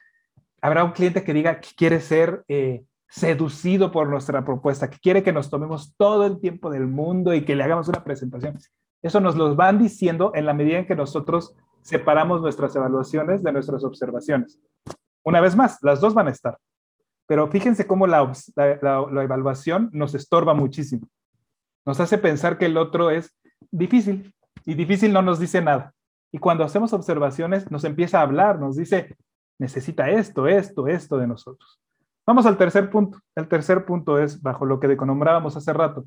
[0.61, 5.23] habrá un cliente que diga que quiere ser eh, seducido por nuestra propuesta, que quiere
[5.23, 8.57] que nos tomemos todo el tiempo del mundo y que le hagamos una presentación.
[9.01, 13.51] Eso nos lo van diciendo en la medida en que nosotros separamos nuestras evaluaciones de
[13.51, 14.59] nuestras observaciones.
[15.23, 16.57] Una vez más, las dos van a estar.
[17.25, 21.07] Pero fíjense cómo la, la evaluación nos estorba muchísimo.
[21.87, 23.33] Nos hace pensar que el otro es
[23.71, 25.93] difícil, y difícil no nos dice nada.
[26.33, 29.15] Y cuando hacemos observaciones, nos empieza a hablar, nos dice,
[29.57, 31.79] necesita esto, esto, esto de nosotros.
[32.25, 33.19] Vamos al tercer punto.
[33.35, 36.05] El tercer punto es, bajo lo que nombrábamos hace rato,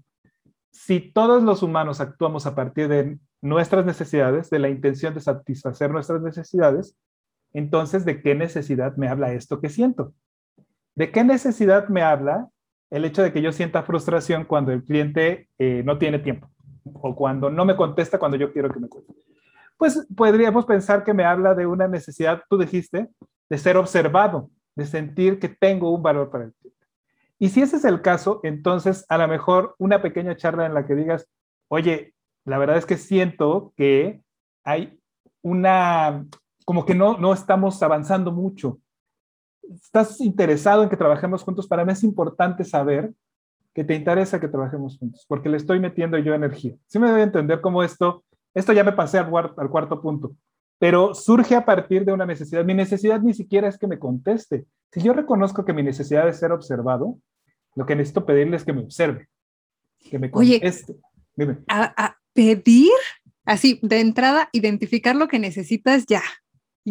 [0.70, 5.90] si todos los humanos actuamos a partir de nuestras necesidades, de la intención de satisfacer
[5.90, 6.94] nuestras necesidades,
[7.54, 10.12] entonces, ¿de qué necesidad me habla esto que siento?
[10.94, 12.50] ¿De qué necesidad me habla
[12.90, 16.50] el hecho de que yo sienta frustración cuando el cliente eh, no tiene tiempo?
[16.85, 19.22] o cuando no me contesta cuando yo quiero que me conteste.
[19.76, 23.09] Pues podríamos pensar que me habla de una necesidad, tú dijiste,
[23.48, 26.87] de ser observado, de sentir que tengo un valor para el cliente.
[27.38, 30.87] Y si ese es el caso, entonces a lo mejor una pequeña charla en la
[30.87, 31.26] que digas,
[31.68, 34.22] oye, la verdad es que siento que
[34.64, 35.00] hay
[35.42, 36.26] una,
[36.66, 38.79] como que no, no estamos avanzando mucho.
[39.70, 41.66] ¿Estás interesado en que trabajemos juntos?
[41.66, 43.12] Para mí es importante saber
[43.72, 46.74] que te interesa que trabajemos juntos, porque le estoy metiendo yo energía.
[46.87, 50.35] Sí me debe entender cómo esto, esto ya me pasé al, al cuarto punto,
[50.78, 52.64] pero surge a partir de una necesidad.
[52.64, 54.66] Mi necesidad ni siquiera es que me conteste.
[54.92, 57.18] Si yo reconozco que mi necesidad es ser observado,
[57.76, 59.28] lo que necesito pedirle es que me observe,
[59.98, 60.96] que me conteste.
[61.37, 62.90] Oye, A, pedir,
[63.44, 66.22] así, de entrada, identificar lo que necesitas ya.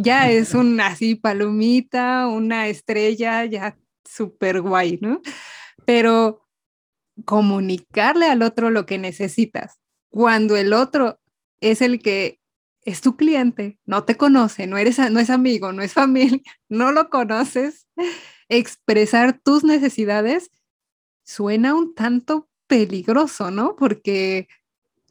[0.01, 5.21] Ya es una así palomita, una estrella, ya súper guay, ¿no?
[5.85, 6.47] Pero
[7.25, 9.77] comunicarle al otro lo que necesitas.
[10.09, 11.19] Cuando el otro
[11.59, 12.39] es el que
[12.83, 16.93] es tu cliente, no te conoce, no eres no es amigo, no es familia, no
[16.93, 17.85] lo conoces,
[18.47, 20.49] expresar tus necesidades
[21.25, 23.75] suena un tanto peligroso, ¿no?
[23.75, 24.47] Porque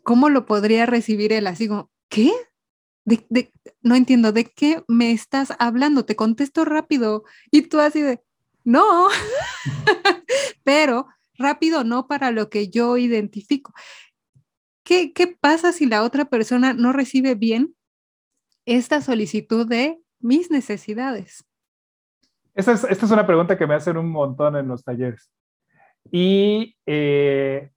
[0.03, 2.33] ¿cómo lo podría recibir él así como, ¿qué?
[3.83, 6.05] No entiendo, ¿de qué me estás hablando?
[6.05, 8.23] Te contesto rápido y tú así de,
[8.65, 9.09] no,
[10.65, 11.07] pero
[11.39, 13.73] rápido no para lo que yo identifico.
[14.85, 17.75] ¿Qué, ¿Qué pasa si la otra persona no recibe bien
[18.67, 21.45] esta solicitud de mis necesidades?
[22.55, 25.31] Esta es, esta es una pregunta que me hacen un montón en los talleres.
[26.11, 27.71] Y eh,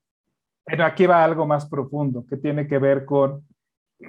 [0.65, 3.46] aquí va algo más profundo que tiene que ver con,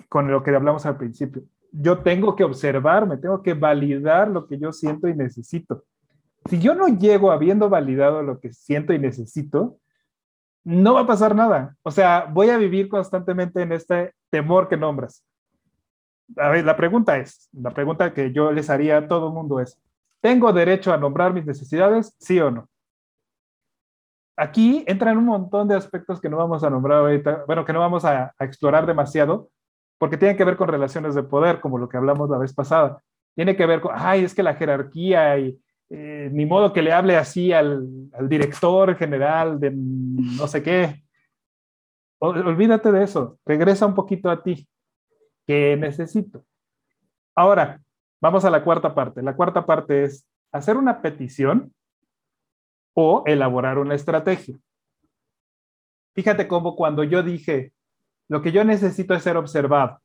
[0.09, 1.43] con lo que hablamos al principio.
[1.71, 5.85] Yo tengo que observarme, tengo que validar lo que yo siento y necesito
[6.49, 9.79] si yo no llego habiendo validado lo que siento y necesito,
[10.65, 11.77] no va a pasar nada.
[11.83, 15.25] O sea, voy a vivir constantemente en este temor que nombras.
[16.37, 19.61] A ver, la pregunta es, la pregunta que yo les haría a todo el mundo
[19.61, 19.81] es,
[20.21, 22.15] ¿tengo derecho a nombrar mis necesidades?
[22.19, 22.69] Sí o no.
[24.37, 27.81] Aquí entran un montón de aspectos que no vamos a nombrar ahorita, bueno, que no
[27.81, 29.51] vamos a, explorar demasiado,
[30.03, 33.01] porque tienen que ver con relaciones de poder, como lo que hablamos la vez pasada.
[33.37, 36.93] Tiene que ver con, ay, es que la jerarquía y eh, ni modo que le
[36.93, 41.05] hable así al, al director general de no sé qué.
[42.19, 44.69] Olvídate de eso, regresa un poquito a ti.
[45.47, 46.45] ¿Qué necesito?
[47.37, 47.81] Ahora,
[48.21, 49.23] vamos a la cuarta parte.
[49.23, 51.73] La cuarta parte es hacer una petición
[52.93, 54.59] o elaborar una estrategia.
[56.13, 57.73] Fíjate cómo cuando yo dije,
[58.29, 60.01] lo que yo necesito es ser observado,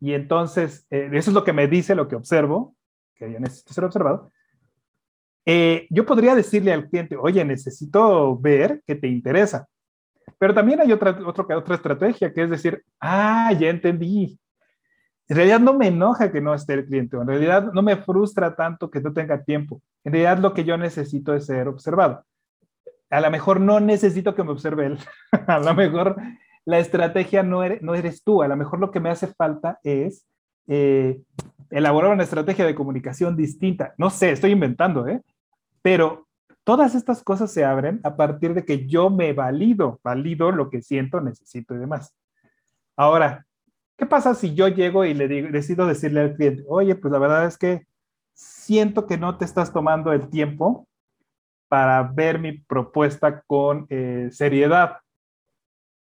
[0.00, 2.74] y entonces eh, eso es lo que me dice lo que observo,
[3.14, 4.32] que yo necesito ser observado,
[5.44, 9.68] eh, yo podría decirle al cliente, oye, necesito ver que te interesa.
[10.38, 14.38] Pero también hay otra, otra, otra estrategia, que es decir, ah, ya entendí,
[15.28, 18.54] en realidad no me enoja que no esté el cliente, en realidad no me frustra
[18.54, 19.82] tanto que no tenga tiempo.
[20.04, 22.24] En realidad lo que yo necesito es ser observado.
[23.10, 24.98] A lo mejor no necesito que me observe él.
[25.46, 26.16] a lo mejor
[26.66, 28.42] la estrategia no eres, tú.
[28.42, 30.26] A lo mejor lo que me hace falta es
[30.66, 31.22] eh,
[31.70, 33.94] elaborar una estrategia de comunicación distinta.
[33.96, 35.22] No sé, estoy inventando, ¿eh?
[35.80, 36.26] Pero
[36.64, 40.82] todas estas cosas se abren a partir de que yo me valido, valido lo que
[40.82, 42.14] siento, necesito y demás.
[42.96, 43.46] Ahora,
[43.96, 47.18] ¿Qué pasa si yo llego y le digo, decido decirle al cliente, oye, pues la
[47.18, 47.86] verdad es que
[48.34, 50.86] siento que no te estás tomando el tiempo
[51.68, 54.98] para ver mi propuesta con eh, seriedad.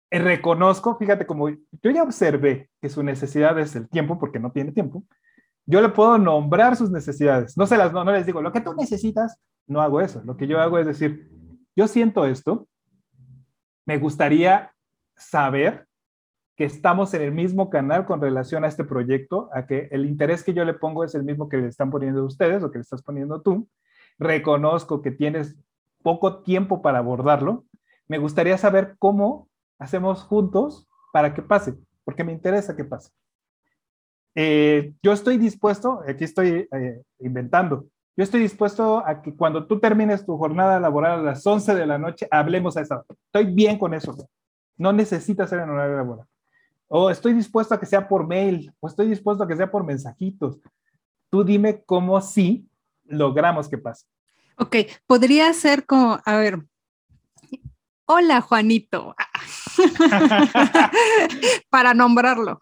[0.10, 4.52] Eh, reconozco, fíjate, como yo ya observé que su necesidad es el tiempo, porque no
[4.52, 5.04] tiene tiempo,
[5.66, 7.58] yo le puedo nombrar sus necesidades.
[7.58, 10.22] No se las, no, no les digo, lo que tú necesitas, no hago eso.
[10.26, 11.30] Lo que yo hago es decir,
[11.76, 12.68] yo siento esto,
[13.86, 14.72] me gustaría
[15.18, 15.88] saber
[16.56, 20.44] que estamos en el mismo canal con relación a este proyecto, a que el interés
[20.44, 22.82] que yo le pongo es el mismo que le están poniendo ustedes o que le
[22.82, 23.70] estás poniendo tú.
[24.18, 25.56] Reconozco que tienes
[26.02, 27.66] poco tiempo para abordarlo.
[28.08, 29.47] Me gustaría saber cómo
[29.80, 33.12] hacemos juntos para que pase, porque me interesa que pase.
[34.36, 37.88] Eh, yo estoy dispuesto, aquí estoy eh, inventando,
[38.18, 41.86] yo estoy dispuesto a que cuando tú termines tu jornada laboral a las 11 de
[41.86, 44.16] la noche, hablemos a esa Estoy bien con eso.
[44.76, 46.26] No necesitas ser en horario laboral.
[46.88, 49.84] O estoy dispuesto a que sea por mail, o estoy dispuesto a que sea por
[49.84, 50.60] mensajitos.
[51.30, 52.68] Tú dime cómo sí
[53.06, 54.08] logramos que pase.
[54.58, 56.66] Ok, podría ser como, a ver,
[58.08, 59.16] hola Juanito,
[61.70, 62.60] para nombrarlo.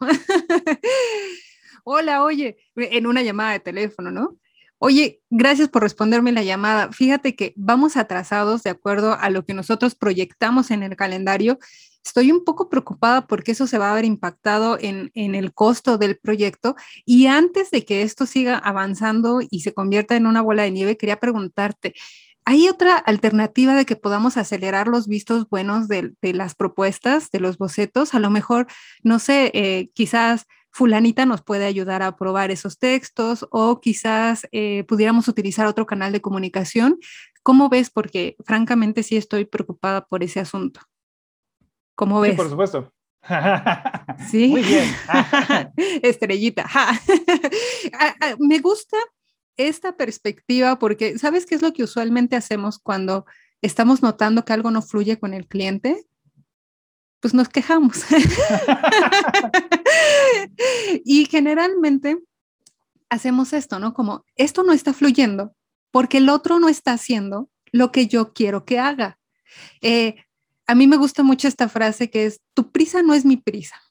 [1.83, 4.37] hola, oye, en una llamada de teléfono, ¿no?
[4.77, 6.91] Oye, gracias por responderme la llamada.
[6.91, 11.59] Fíjate que vamos atrasados de acuerdo a lo que nosotros proyectamos en el calendario
[12.05, 16.17] Estoy un poco preocupada porque eso se va a ver impactado en, el costo del
[16.17, 16.75] proyecto.
[17.03, 20.97] Y antes de que esto siga avanzando y se convierta en una bola de nieve,
[20.97, 21.95] quería preguntarte,
[22.45, 27.57] ¿hay otra alternativa de que podamos acelerar los vistos buenos de, las propuestas, de los
[27.57, 28.13] bocetos?
[28.13, 28.67] A lo mejor,
[29.03, 34.83] no sé, eh, quizás fulanita nos puede ayudar a aprobar esos textos o quizás eh,
[34.87, 36.99] pudiéramos utilizar otro canal de comunicación.
[37.43, 37.89] ¿Cómo ves?
[37.89, 40.81] Porque francamente sí estoy preocupada por ese asunto.
[41.95, 42.31] ¿Cómo ves?
[42.31, 42.91] Sí, por supuesto.
[44.29, 44.47] Sí.
[44.47, 44.85] Muy bien.
[46.03, 46.67] Estrellita.
[47.97, 48.97] Ah, ah, me gusta
[49.57, 53.25] esta perspectiva porque, ¿sabes qué es lo que usualmente hacemos cuando
[53.61, 56.05] estamos notando que algo no fluye con el cliente?
[57.19, 58.03] Pues nos quejamos.
[61.05, 62.19] y generalmente
[63.09, 63.93] hacemos esto, ¿no?
[63.93, 65.55] Como esto no está fluyendo
[65.91, 69.17] porque el otro no está haciendo lo que yo quiero que haga.
[69.81, 70.15] Eh,
[70.67, 73.81] a mí me gusta mucho esta frase que es, tu prisa no es mi prisa.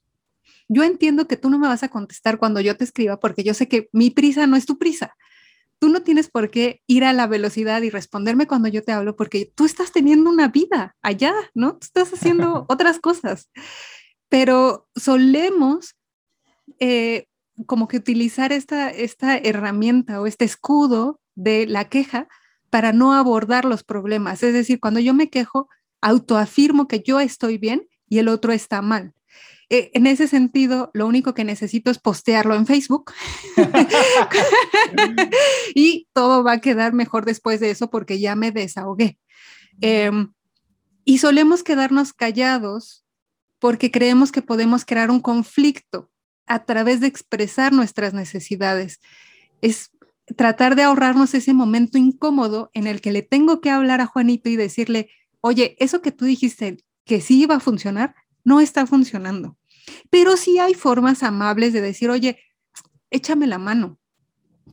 [0.68, 3.54] Yo entiendo que tú no me vas a contestar cuando yo te escriba porque yo
[3.54, 5.16] sé que mi prisa no es tu prisa.
[5.78, 9.16] Tú no tienes por qué ir a la velocidad y responderme cuando yo te hablo
[9.16, 11.72] porque tú estás teniendo una vida allá, ¿no?
[11.72, 13.50] Tú estás haciendo otras cosas.
[14.28, 15.96] Pero solemos
[16.78, 17.26] eh,
[17.66, 22.28] como que utilizar esta, esta herramienta o este escudo de la queja
[22.70, 24.42] para no abordar los problemas.
[24.42, 25.68] Es decir, cuando yo me quejo,
[26.00, 29.14] autoafirmo que yo estoy bien y el otro está mal.
[29.70, 33.12] Eh, en ese sentido, lo único que necesito es postearlo en Facebook
[35.74, 39.18] y todo va a quedar mejor después de eso porque ya me desahogué.
[39.80, 40.32] Em,
[41.04, 43.04] y solemos quedarnos callados
[43.58, 46.10] porque creemos que podemos crear un conflicto
[46.46, 49.00] a través de expresar nuestras necesidades.
[49.62, 49.90] Es
[50.36, 54.48] tratar de ahorrarnos ese momento incómodo en el que le tengo que hablar a Juanito
[54.48, 55.10] y decirle,
[55.40, 58.14] oye, eso que tú dijiste que sí iba a funcionar,
[58.44, 59.56] no está funcionando.
[60.10, 62.38] Pero sí hay formas amables de decir, oye,
[63.10, 63.98] échame la mano.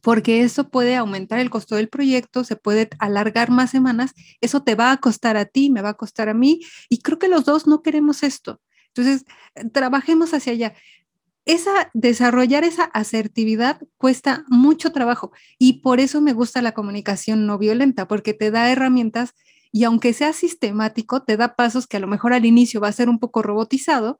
[0.02, 4.76] porque eso puede aumentar el costo del proyecto, se puede alargar más semanas, eso te
[4.76, 7.46] va a costar a ti, me va a costar a mí, y creo que los
[7.46, 8.62] dos no queremos esto.
[8.88, 9.26] Entonces,
[9.74, 10.74] trabajemos hacia allá.
[11.46, 17.58] Esa, desarrollar esa asertividad cuesta mucho trabajo y por eso me gusta la comunicación no
[17.58, 19.34] violenta, porque te da herramientas
[19.72, 22.94] y aunque sea sistemático, te da pasos que a lo mejor al inicio va a
[22.94, 24.20] ser un poco robotizado,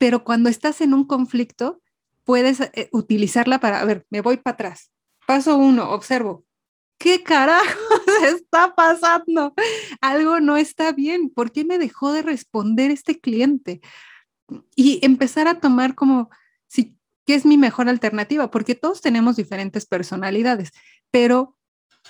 [0.00, 1.82] pero cuando estás en un conflicto,
[2.24, 4.90] puedes eh, utilizarla para, a ver, me voy para atrás.
[5.26, 6.46] Paso uno, observo.
[6.96, 7.78] ¿Qué carajo
[8.34, 9.52] está pasando?
[10.00, 11.28] Algo no está bien.
[11.28, 13.82] ¿Por qué me dejó de responder este cliente?
[14.74, 16.30] Y empezar a tomar como,
[16.66, 16.96] si,
[17.26, 18.50] ¿qué es mi mejor alternativa?
[18.50, 20.70] Porque todos tenemos diferentes personalidades,
[21.10, 21.58] pero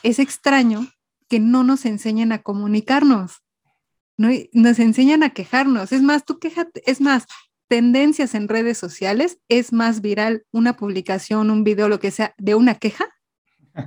[0.04, 0.86] es extraño
[1.28, 3.42] que no nos enseñen a comunicarnos,
[4.16, 4.28] ¿no?
[4.52, 5.90] nos enseñan a quejarnos.
[5.90, 7.26] Es más, tú quejate, es más,
[7.70, 12.56] tendencias en redes sociales, es más viral una publicación, un video, lo que sea, de
[12.56, 13.08] una queja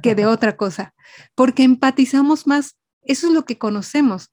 [0.01, 0.93] que de otra cosa,
[1.35, 2.77] porque empatizamos más.
[3.01, 4.31] Eso es lo que conocemos.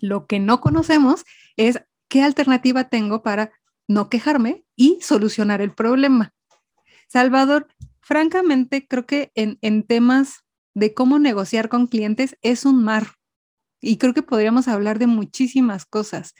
[0.00, 1.26] Lo que no conocemos
[1.58, 3.52] es qué alternativa tengo para
[3.86, 6.32] no quejarme y solucionar el problema.
[7.06, 7.68] Salvador,
[8.00, 13.16] francamente, creo que en, en temas de cómo negociar con clientes es un mar.
[13.82, 16.34] Y creo que podríamos hablar de muchísimas cosas.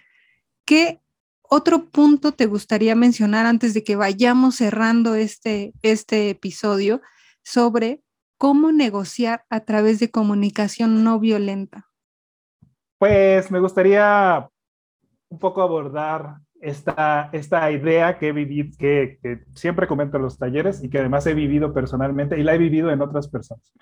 [0.65, 1.03] ¿Qué
[1.51, 7.01] otro punto te gustaría mencionar antes de que vayamos cerrando este, este episodio
[7.43, 8.03] sobre
[8.39, 11.87] cómo negociar a través de comunicación no violenta?
[12.99, 14.49] Pues me gustaría
[15.29, 18.33] un poco abordar esta, esta idea que,
[18.79, 22.55] que, que siempre comento en los talleres y que además he vivido personalmente y la
[22.55, 23.73] he vivido en otras personas.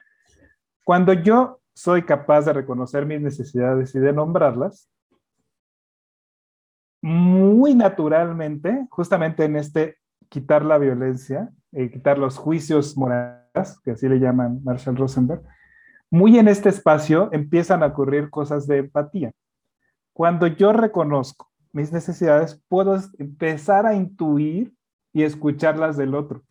[0.85, 4.89] Cuando yo soy capaz de reconocer mis necesidades y de nombrarlas,
[7.01, 9.97] muy naturalmente, justamente en este
[10.29, 15.43] quitar la violencia, eh, quitar los juicios morales, que así le llaman Marshall Rosenberg,
[16.11, 19.33] muy en este espacio empiezan a ocurrir cosas de empatía.
[20.13, 24.75] Cuando yo reconozco mis necesidades, puedo empezar a intuir
[25.13, 26.43] y escucharlas del otro.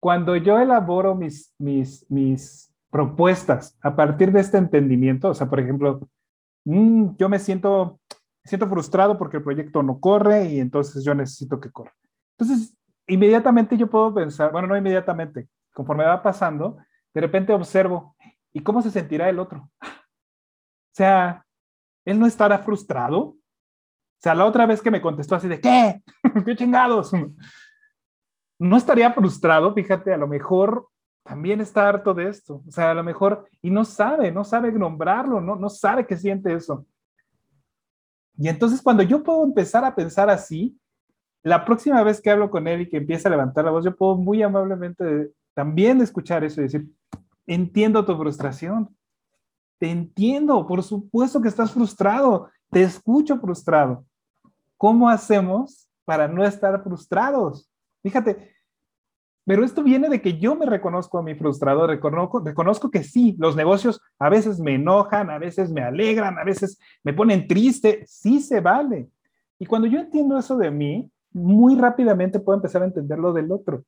[0.00, 5.28] Cuando yo elaboro mis, mis, mis propuestas a partir de este entendimiento.
[5.28, 6.08] O sea, por ejemplo,
[6.64, 8.00] mm, yo me siento,
[8.48, 11.94] siento frustrado porque el proyecto no corre y entonces yo necesito que corra.
[12.38, 12.74] Entonces,
[13.06, 16.78] inmediatamente yo puedo pensar, bueno, no inmediatamente, conforme va pasando,
[17.12, 18.16] de repente observo,
[18.52, 19.70] ¿y cómo se sentirá el otro?
[19.82, 21.44] O sea,
[22.04, 23.18] él no estará frustrado.
[23.20, 23.36] O
[24.20, 26.02] sea, la otra vez que me contestó así de, ¿qué?
[26.44, 27.12] ¿Qué chingados?
[28.58, 30.88] No estaría frustrado, fíjate, a lo mejor
[31.22, 32.62] también está harto de esto.
[32.66, 36.16] O sea, a lo mejor, y no sabe, no sabe nombrarlo, no, no sabe que
[36.16, 36.86] siente eso.
[38.38, 40.78] Y entonces cuando yo puedo empezar a pensar así,
[41.42, 43.96] la próxima vez que hablo con él y que empieza a levantar la voz, yo
[43.96, 46.88] puedo muy amablemente también escuchar eso y decir,
[47.46, 48.94] entiendo tu frustración,
[49.78, 54.04] te entiendo, por supuesto que estás frustrado, te escucho frustrado.
[54.76, 57.68] ¿Cómo hacemos para no estar frustrados?
[58.02, 58.52] Fíjate,
[59.48, 63.34] pero esto viene de que yo me reconozco a mi frustrado, reconozco, reconozco que sí,
[63.38, 68.04] los negocios a veces me enojan, a veces me alegran, a veces me ponen triste,
[68.06, 69.08] sí se vale.
[69.58, 73.50] Y cuando yo entiendo eso de mí, muy rápidamente puedo empezar a entender lo del
[73.50, 73.86] otro.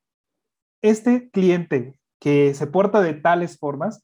[0.81, 4.03] Este cliente que se porta de tales formas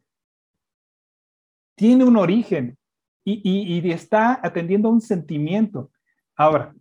[1.75, 2.77] tiene un origen
[3.25, 5.91] y, y, y está atendiendo a un sentimiento.
[6.37, 6.75] Ahora,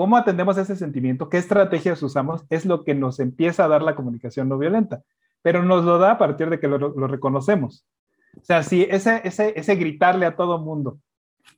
[0.00, 1.28] ¿Cómo atendemos ese sentimiento?
[1.28, 2.46] ¿Qué estrategias usamos?
[2.48, 5.02] Es lo que nos empieza a dar la comunicación no violenta,
[5.42, 7.86] pero nos lo da a partir de que lo, reconocemos.
[8.34, 11.00] O sea, si ese, ese, ese gritarle a todo mundo,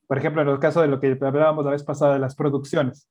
[0.09, 3.09] por ejemplo, en el caso de lo que hablábamos la vez pasada de las producciones,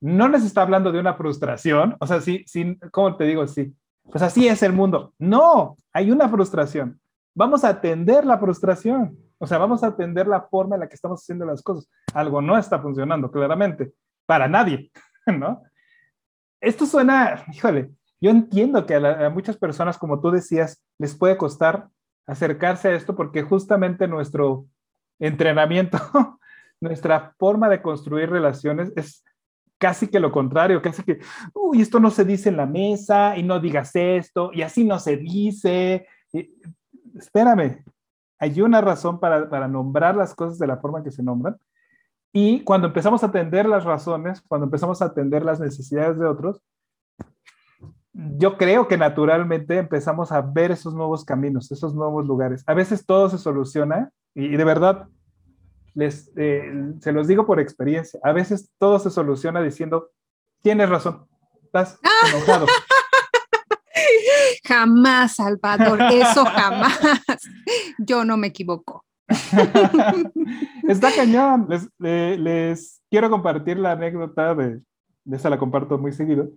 [0.00, 3.44] no les está hablando de una frustración, o sea, sí, sí, ¿cómo te digo?
[3.48, 3.74] Sí,
[4.08, 5.14] pues así es el mundo.
[5.18, 7.00] No, hay una frustración.
[7.34, 9.18] Vamos a atender la frustración.
[9.38, 11.90] O sea, vamos a atender la forma en la que estamos haciendo las cosas.
[12.14, 13.92] Algo no está funcionando, claramente
[14.26, 14.90] para nadie,
[15.26, 15.62] ¿no?
[16.60, 21.88] Esto suena, híjole, yo entiendo que a, muchas personas, como tú decías, les puede costar
[22.24, 24.66] acercarse a esto porque justamente nuestro
[25.18, 25.98] entrenamiento,
[26.80, 29.24] nuestra forma de construir relaciones es
[29.76, 31.18] casi que lo contrario, casi que,
[31.52, 35.00] uy, esto no se dice en la mesa y no digas esto y así no
[35.00, 36.06] se dice.
[37.18, 37.84] espérame,
[38.38, 41.56] hay una razón para, para nombrar las cosas de la forma que se nombran
[42.32, 46.62] y cuando empezamos a atender las razones, cuando empezamos a atender las necesidades de otros,
[48.14, 52.62] yo creo que naturalmente empezamos a ver esos nuevos caminos, esos nuevos lugares.
[52.66, 55.08] A veces todo se soluciona y, de verdad,
[55.94, 60.10] les, eh, se los digo por experiencia, a veces todo se soluciona diciendo,
[60.62, 61.26] tienes razón,
[61.64, 61.98] estás
[62.34, 62.66] enojado.
[64.64, 66.98] Jamás, Salvador, eso jamás.
[67.98, 69.04] Yo no me equivoco.
[70.88, 71.68] Está cañón.
[71.98, 74.80] Les, quiero compartir la anécdota de,
[75.24, 76.50] de esa la comparto muy seguido,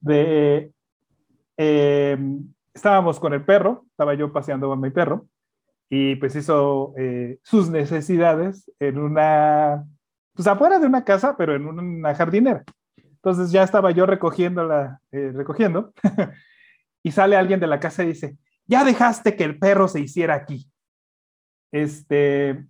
[0.00, 0.72] de
[1.56, 5.26] em, estábamos con el perro, estaba yo paseando con mi perro
[5.88, 9.84] y pues hizo eh, sus necesidades en una,
[10.34, 12.62] pues afuera de una casa, pero en una jardinera.
[12.96, 15.92] Entonces ya estaba yo recogiéndola, eh, recogiendo,
[17.02, 20.34] y sale alguien de la casa y dice, ya dejaste que el perro se hiciera
[20.34, 20.69] aquí.
[21.72, 22.66] Este,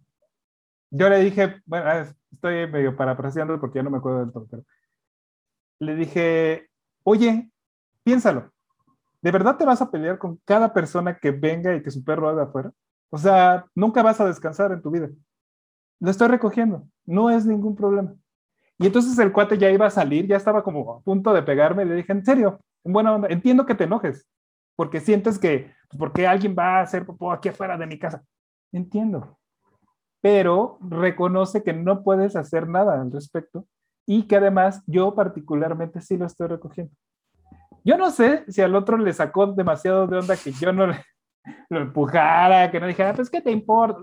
[0.90, 4.46] yo le dije, bueno, ah, estoy medio parafraseando porque ya no me acuerdo del todo,
[4.50, 4.64] pero
[5.80, 6.68] le dije,
[7.04, 7.50] oye,
[8.04, 8.52] piénsalo,
[9.22, 12.28] ¿de verdad te vas a pelear con cada persona que venga y que su perro
[12.28, 12.72] haga afuera?
[13.10, 15.08] O sea, nunca vas a descansar en tu vida.
[16.00, 18.14] Lo estoy recogiendo, no es ningún problema.
[18.78, 21.84] Y entonces el cuate ya iba a salir, ya estaba como a punto de pegarme.
[21.84, 24.26] Le dije, en serio, en buena onda, entiendo que te enojes,
[24.76, 27.98] porque sientes que, pues, ¿por qué alguien va a hacer popó aquí afuera de mi
[27.98, 28.24] casa?
[28.72, 29.38] Entiendo.
[30.20, 33.66] Pero reconoce que no puedes hacer nada al respecto
[34.06, 36.92] y que además yo particularmente sí lo estoy recogiendo.
[37.84, 41.04] Yo no sé si al otro le sacó demasiado de onda que yo no le,
[41.70, 44.02] lo empujara, que no dijera, pues, ¿qué te importa?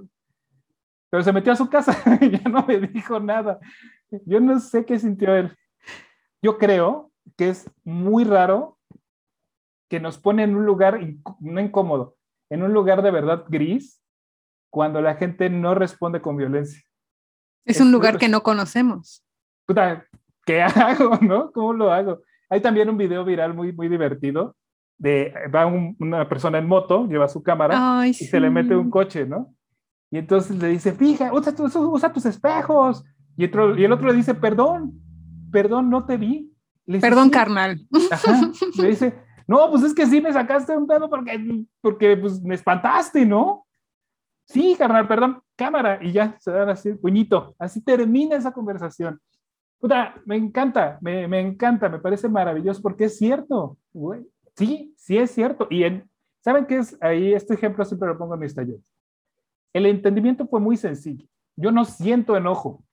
[1.09, 3.59] Pero se metió a su casa ya no me dijo nada.
[4.25, 5.55] Yo no sé qué sintió él.
[6.41, 8.77] Yo creo que es muy raro
[9.89, 10.99] que nos pone en un lugar
[11.39, 12.15] no incómodo,
[12.49, 14.01] en un lugar de verdad gris,
[14.77, 16.79] cuando la gente no responde con violencia.
[17.65, 19.25] Es, un lugar que no conocemos.
[20.45, 21.51] ¿Qué hago, no?
[21.51, 22.19] ¿Cómo lo hago?
[22.47, 24.55] Hay también un video viral muy, muy divertido
[24.99, 29.25] de, va una persona en moto, lleva su cámara y se le mete un coche,
[29.25, 29.51] ¿no?
[30.11, 33.03] Y entonces le dice, fija, usa, usa tus espejos,
[33.35, 34.93] y, y el otro le dice, perdón,
[35.51, 36.53] perdón, no te vi.
[37.01, 37.81] perdón, carnal.
[38.77, 42.53] Le dice, no, pues es que sí me sacaste un pedo porque, porque pues, me
[42.53, 43.66] espantaste, ¿no?
[44.47, 45.99] Sí, carnal, perdón, cámara.
[46.01, 47.55] Y ya se dan así, puñito.
[47.59, 49.19] Así termina esa conversación.
[49.79, 54.25] Puta, me encanta, me, me encanta, me parece maravilloso porque es cierto, güey.
[54.55, 55.67] Sí, sí es cierto.
[55.69, 56.09] Y en,
[56.43, 57.33] ¿saben qué es ahí?
[57.33, 58.91] Este ejemplo siempre lo pongo en mis talleres.
[59.73, 61.27] El entendimiento fue muy sencillo.
[61.55, 62.83] Yo no siento enojo,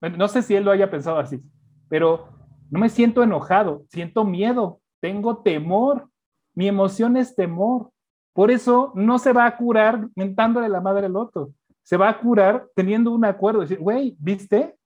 [0.00, 1.42] no sé si él lo haya pensado así,
[1.88, 2.28] pero
[2.70, 6.08] no me siento enojado, siento miedo, tengo temor.
[6.54, 7.90] Mi emoción es temor.
[8.32, 11.50] Por eso no se va a curar mentándole la madre al otro.
[11.82, 13.60] Se va a curar teniendo un acuerdo.
[13.60, 14.76] Decir, güey, ¿viste?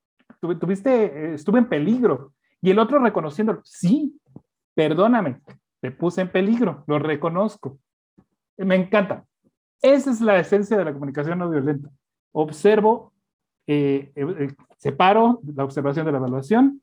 [0.41, 2.33] Tuviste, eh, estuve en peligro.
[2.61, 4.19] Y el otro reconociéndolo, sí,
[4.75, 5.41] perdóname,
[5.81, 7.79] te puse en peligro, lo reconozco.
[8.57, 9.25] Me encanta.
[9.83, 11.91] Esa es la esencia de la comunicación no violenta.
[12.33, 13.13] Observo,
[13.67, 16.81] eh, eh, separo la observación de la evaluación,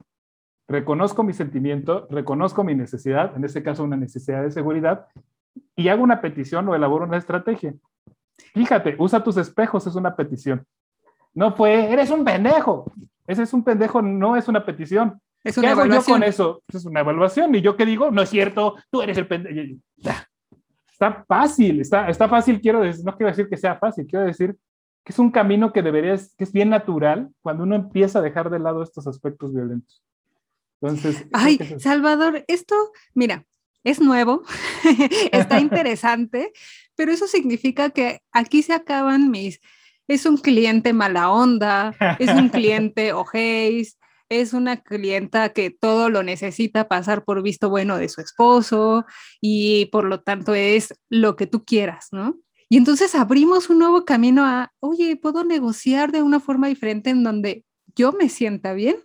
[0.68, 5.08] reconozco mi sentimiento, reconozco mi necesidad, en este caso una necesidad de seguridad,
[5.76, 7.74] y hago una petición o elaboro una estrategia.
[8.54, 10.66] Fíjate, usa tus espejos, es una petición.
[11.34, 12.92] No fue, eres un pendejo.
[13.28, 15.22] Ese es un pendejo, no es una petición.
[15.44, 16.64] Es una ¿Qué hago yo con eso?
[16.68, 17.56] Es una evaluación.
[17.56, 18.12] ¿Y yo qué digo?
[18.12, 19.80] No es cierto, tú eres el pendejo.
[20.92, 24.56] Está fácil, está, está fácil, quiero decir, no quiero decir que sea fácil, quiero decir
[25.04, 28.52] que es un camino que deberías, que es bien natural cuando uno empieza a dejar
[28.52, 30.04] de lado estos aspectos violentos.
[30.80, 31.26] Entonces.
[31.34, 32.76] Ay, Salvador, esto,
[33.16, 33.46] mira,
[33.84, 34.44] es nuevo,
[35.32, 36.52] está interesante,
[36.96, 39.60] pero eso significa que aquí se acaban mis,
[40.08, 43.98] es un cliente mala onda, es un cliente ojéis,
[44.30, 49.06] es una clienta que todo lo necesita pasar por visto bueno de su esposo
[49.42, 52.38] y por lo tanto es lo que tú quieras, ¿no?
[52.70, 57.24] Y entonces abrimos un nuevo camino a, oye, puedo negociar de una forma diferente en
[57.24, 58.96] donde yo me sienta bien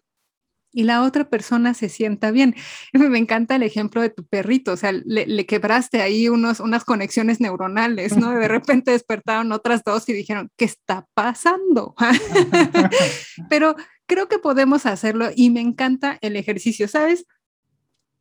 [0.72, 2.54] y la otra persona se sienta bien.
[2.92, 7.40] Me encanta el ejemplo de tu perrito, o sea, le, quebraste ahí unos, unas conexiones
[7.40, 8.30] neuronales, ¿no?
[8.30, 11.94] De repente despertaron otras dos y dijeron, ¿qué está pasando?
[13.50, 17.26] Pero creo que podemos hacerlo y me encanta el ejercicio, ¿sabes?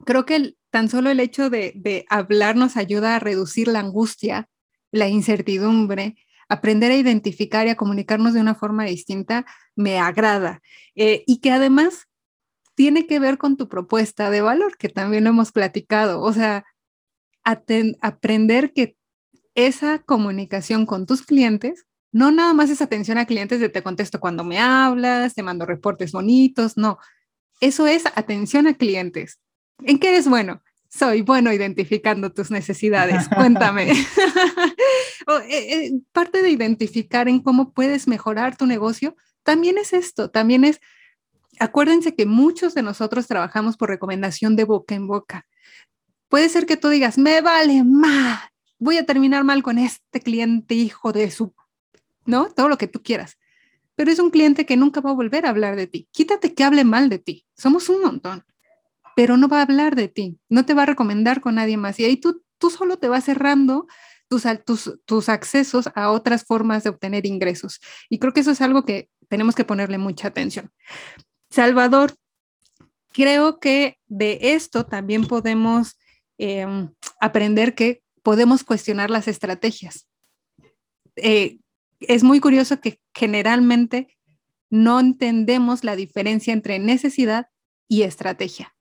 [0.06, 4.50] Creo que tan solo el hecho de, de hablar nos ayuda a reducir la angustia
[4.96, 6.16] la incertidumbre,
[6.48, 10.62] aprender a identificar y a comunicarnos de una forma distinta me agrada.
[10.96, 12.08] Eh, y que además
[12.76, 16.22] tiene que ver con tu propuesta de valor, que también lo hemos platicado.
[16.22, 16.66] O sea,
[17.44, 18.98] aprender que
[19.56, 24.20] esa comunicación con tus clientes no nada más es atención a clientes de te contesto
[24.20, 26.98] cuando me hablas, te mando reportes bonitos, no.
[27.62, 29.40] Eso es atención a clientes.
[29.84, 30.62] ¿En qué eres bueno?
[30.96, 33.28] soy bueno identificando tus necesidades.
[33.36, 33.94] Cuéntame.
[35.50, 40.64] Eh, eh, parte de identificar en cómo puedes mejorar tu negocio también es esto, también
[40.64, 40.80] es,
[41.60, 45.46] acuérdense que muchos de nosotros trabajamos por recomendación de boca en boca.
[46.30, 48.42] Puede ser que tú digas, me vale más,
[48.80, 51.54] voy a terminar mal con este cliente hijo de su,
[52.26, 52.50] ¿no?
[52.50, 53.38] Todo lo que tú quieras.
[53.96, 56.10] Pero es un cliente que nunca va a volver a hablar de ti.
[56.12, 57.46] Quítate que hable mal de ti.
[57.56, 58.44] Somos un montón,
[59.16, 62.00] pero no va a hablar de ti, no te va a recomendar con nadie más.
[62.00, 63.88] Y ahí tú, tú solo te vas cerrando
[64.28, 67.80] tus, tus, tus accesos a otras formas de obtener ingresos.
[68.10, 70.72] Y creo que eso es algo que tenemos que ponerle mucha atención.
[71.50, 72.16] Salvador,
[73.12, 75.98] creo que de esto también podemos
[76.38, 76.90] em,
[77.20, 80.08] aprender que podemos cuestionar las estrategias.
[81.16, 81.60] Eh,
[82.00, 84.18] es muy curioso que generalmente
[84.70, 87.48] no entendemos la diferencia entre necesidad
[87.88, 88.76] y estrategia.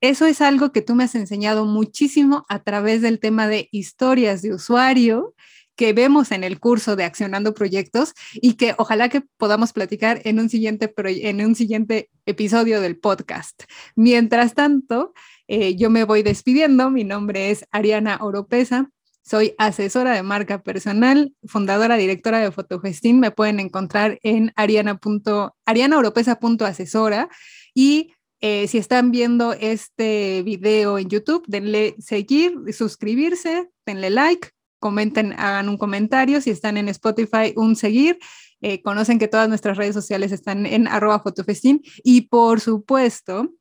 [0.00, 4.40] Eso es algo que tú me has enseñado muchísimo a través del tema de historias
[4.40, 5.34] de usuario
[5.80, 10.38] que vemos en el curso de Accionando Proyectos y que ojalá que podamos platicar en
[10.38, 13.62] un siguiente, en un siguiente episodio del podcast.
[13.96, 15.14] Mientras tanto,
[15.48, 16.90] eh, yo me voy despidiendo.
[16.90, 18.90] Mi nombre es Ariana Oropesa.
[19.22, 23.18] Soy asesora de marca personal, fundadora, directora de Fotogestín.
[23.18, 27.30] Me pueden encontrar en ariana.oropesa.asesora
[27.72, 28.12] y
[28.42, 34.50] eh, si están viendo este video en YouTube, denle seguir, suscribirse, denle like,
[34.80, 36.40] comenten, hagan un comentario.
[36.40, 38.18] Si están en Spotify, un seguir.
[38.62, 41.82] Eh, conocen que todas nuestras redes sociales están en arroba fotofestín.
[42.02, 43.52] Y por supuesto,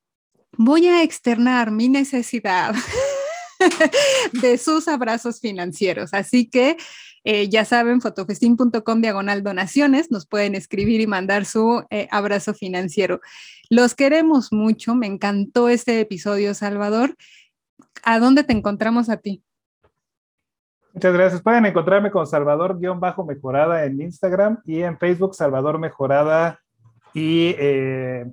[0.58, 2.74] voy a externar mi necesidad
[4.42, 6.14] de sus abrazos financieros.
[6.14, 6.78] Así que
[7.24, 13.20] eh, ya saben, fotofestín.com diagonal donaciones, nos pueden escribir y mandar su eh, abrazo financiero.
[13.70, 17.16] Los queremos mucho, me encantó este episodio, Salvador.
[18.04, 19.44] ¿A dónde te encontramos a ti?
[21.00, 21.42] Muchas gracias.
[21.42, 26.60] Pueden encontrarme con Salvador-Mejorada en Instagram y en Facebook Salvador Mejorada
[27.14, 28.26] y eh,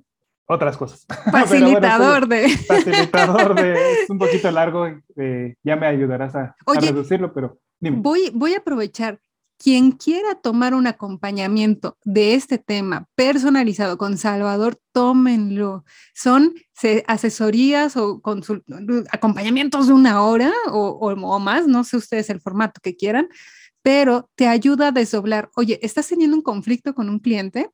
[0.47, 1.07] otras cosas.
[1.31, 2.49] Facilitador de.
[2.67, 3.75] Facilitador de.
[3.75, 9.21] Es un poquito largo, eh, ya me ayudarás a, reducirlo, pero Voy, voy a aprovechar.
[9.59, 15.85] Quien quiera tomar un acompañamiento de este tema personalizado con Salvador, tómenlo.
[16.15, 16.55] Son
[17.07, 18.21] asesorías o
[19.11, 23.29] acompañamientos de una hora o, o, más, no sé ustedes el formato que quieran,
[23.83, 25.51] pero te ayuda a desdoblar.
[25.57, 27.71] Oye, ¿estás teniendo un conflicto con un cliente?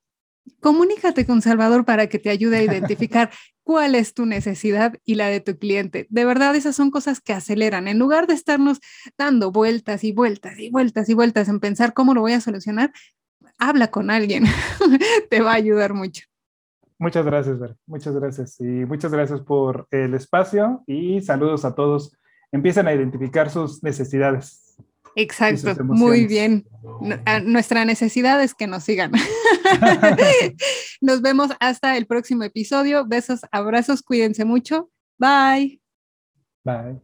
[0.61, 3.30] Comunícate con Salvador para que te ayude a identificar
[3.62, 6.07] cuál es tu necesidad y la de tu cliente.
[6.11, 7.88] De verdad, esas son cosas que aceleran.
[7.88, 8.80] En lugar de estarnos
[9.16, 12.93] dando vueltas y vueltas y vueltas y vueltas en pensar cómo lo voy a solucionar,
[13.59, 14.45] habla con alguien.
[15.30, 16.24] te va a ayudar mucho.
[16.99, 17.76] Muchas gracias, Ver.
[17.86, 18.61] Muchas gracias.
[18.61, 22.16] Y muchas gracias por el espacio y saludos a todos.
[22.53, 24.76] Empiecen a identificar sus necesidades.
[25.17, 26.67] Exacto, muy bien.
[27.45, 29.13] Nuestra necesidad es que nos sigan.
[31.01, 33.07] nos vemos hasta el próximo episodio.
[33.07, 34.91] Besos, abrazos, cuídense mucho.
[35.19, 35.81] Bye.
[36.65, 37.01] Bye.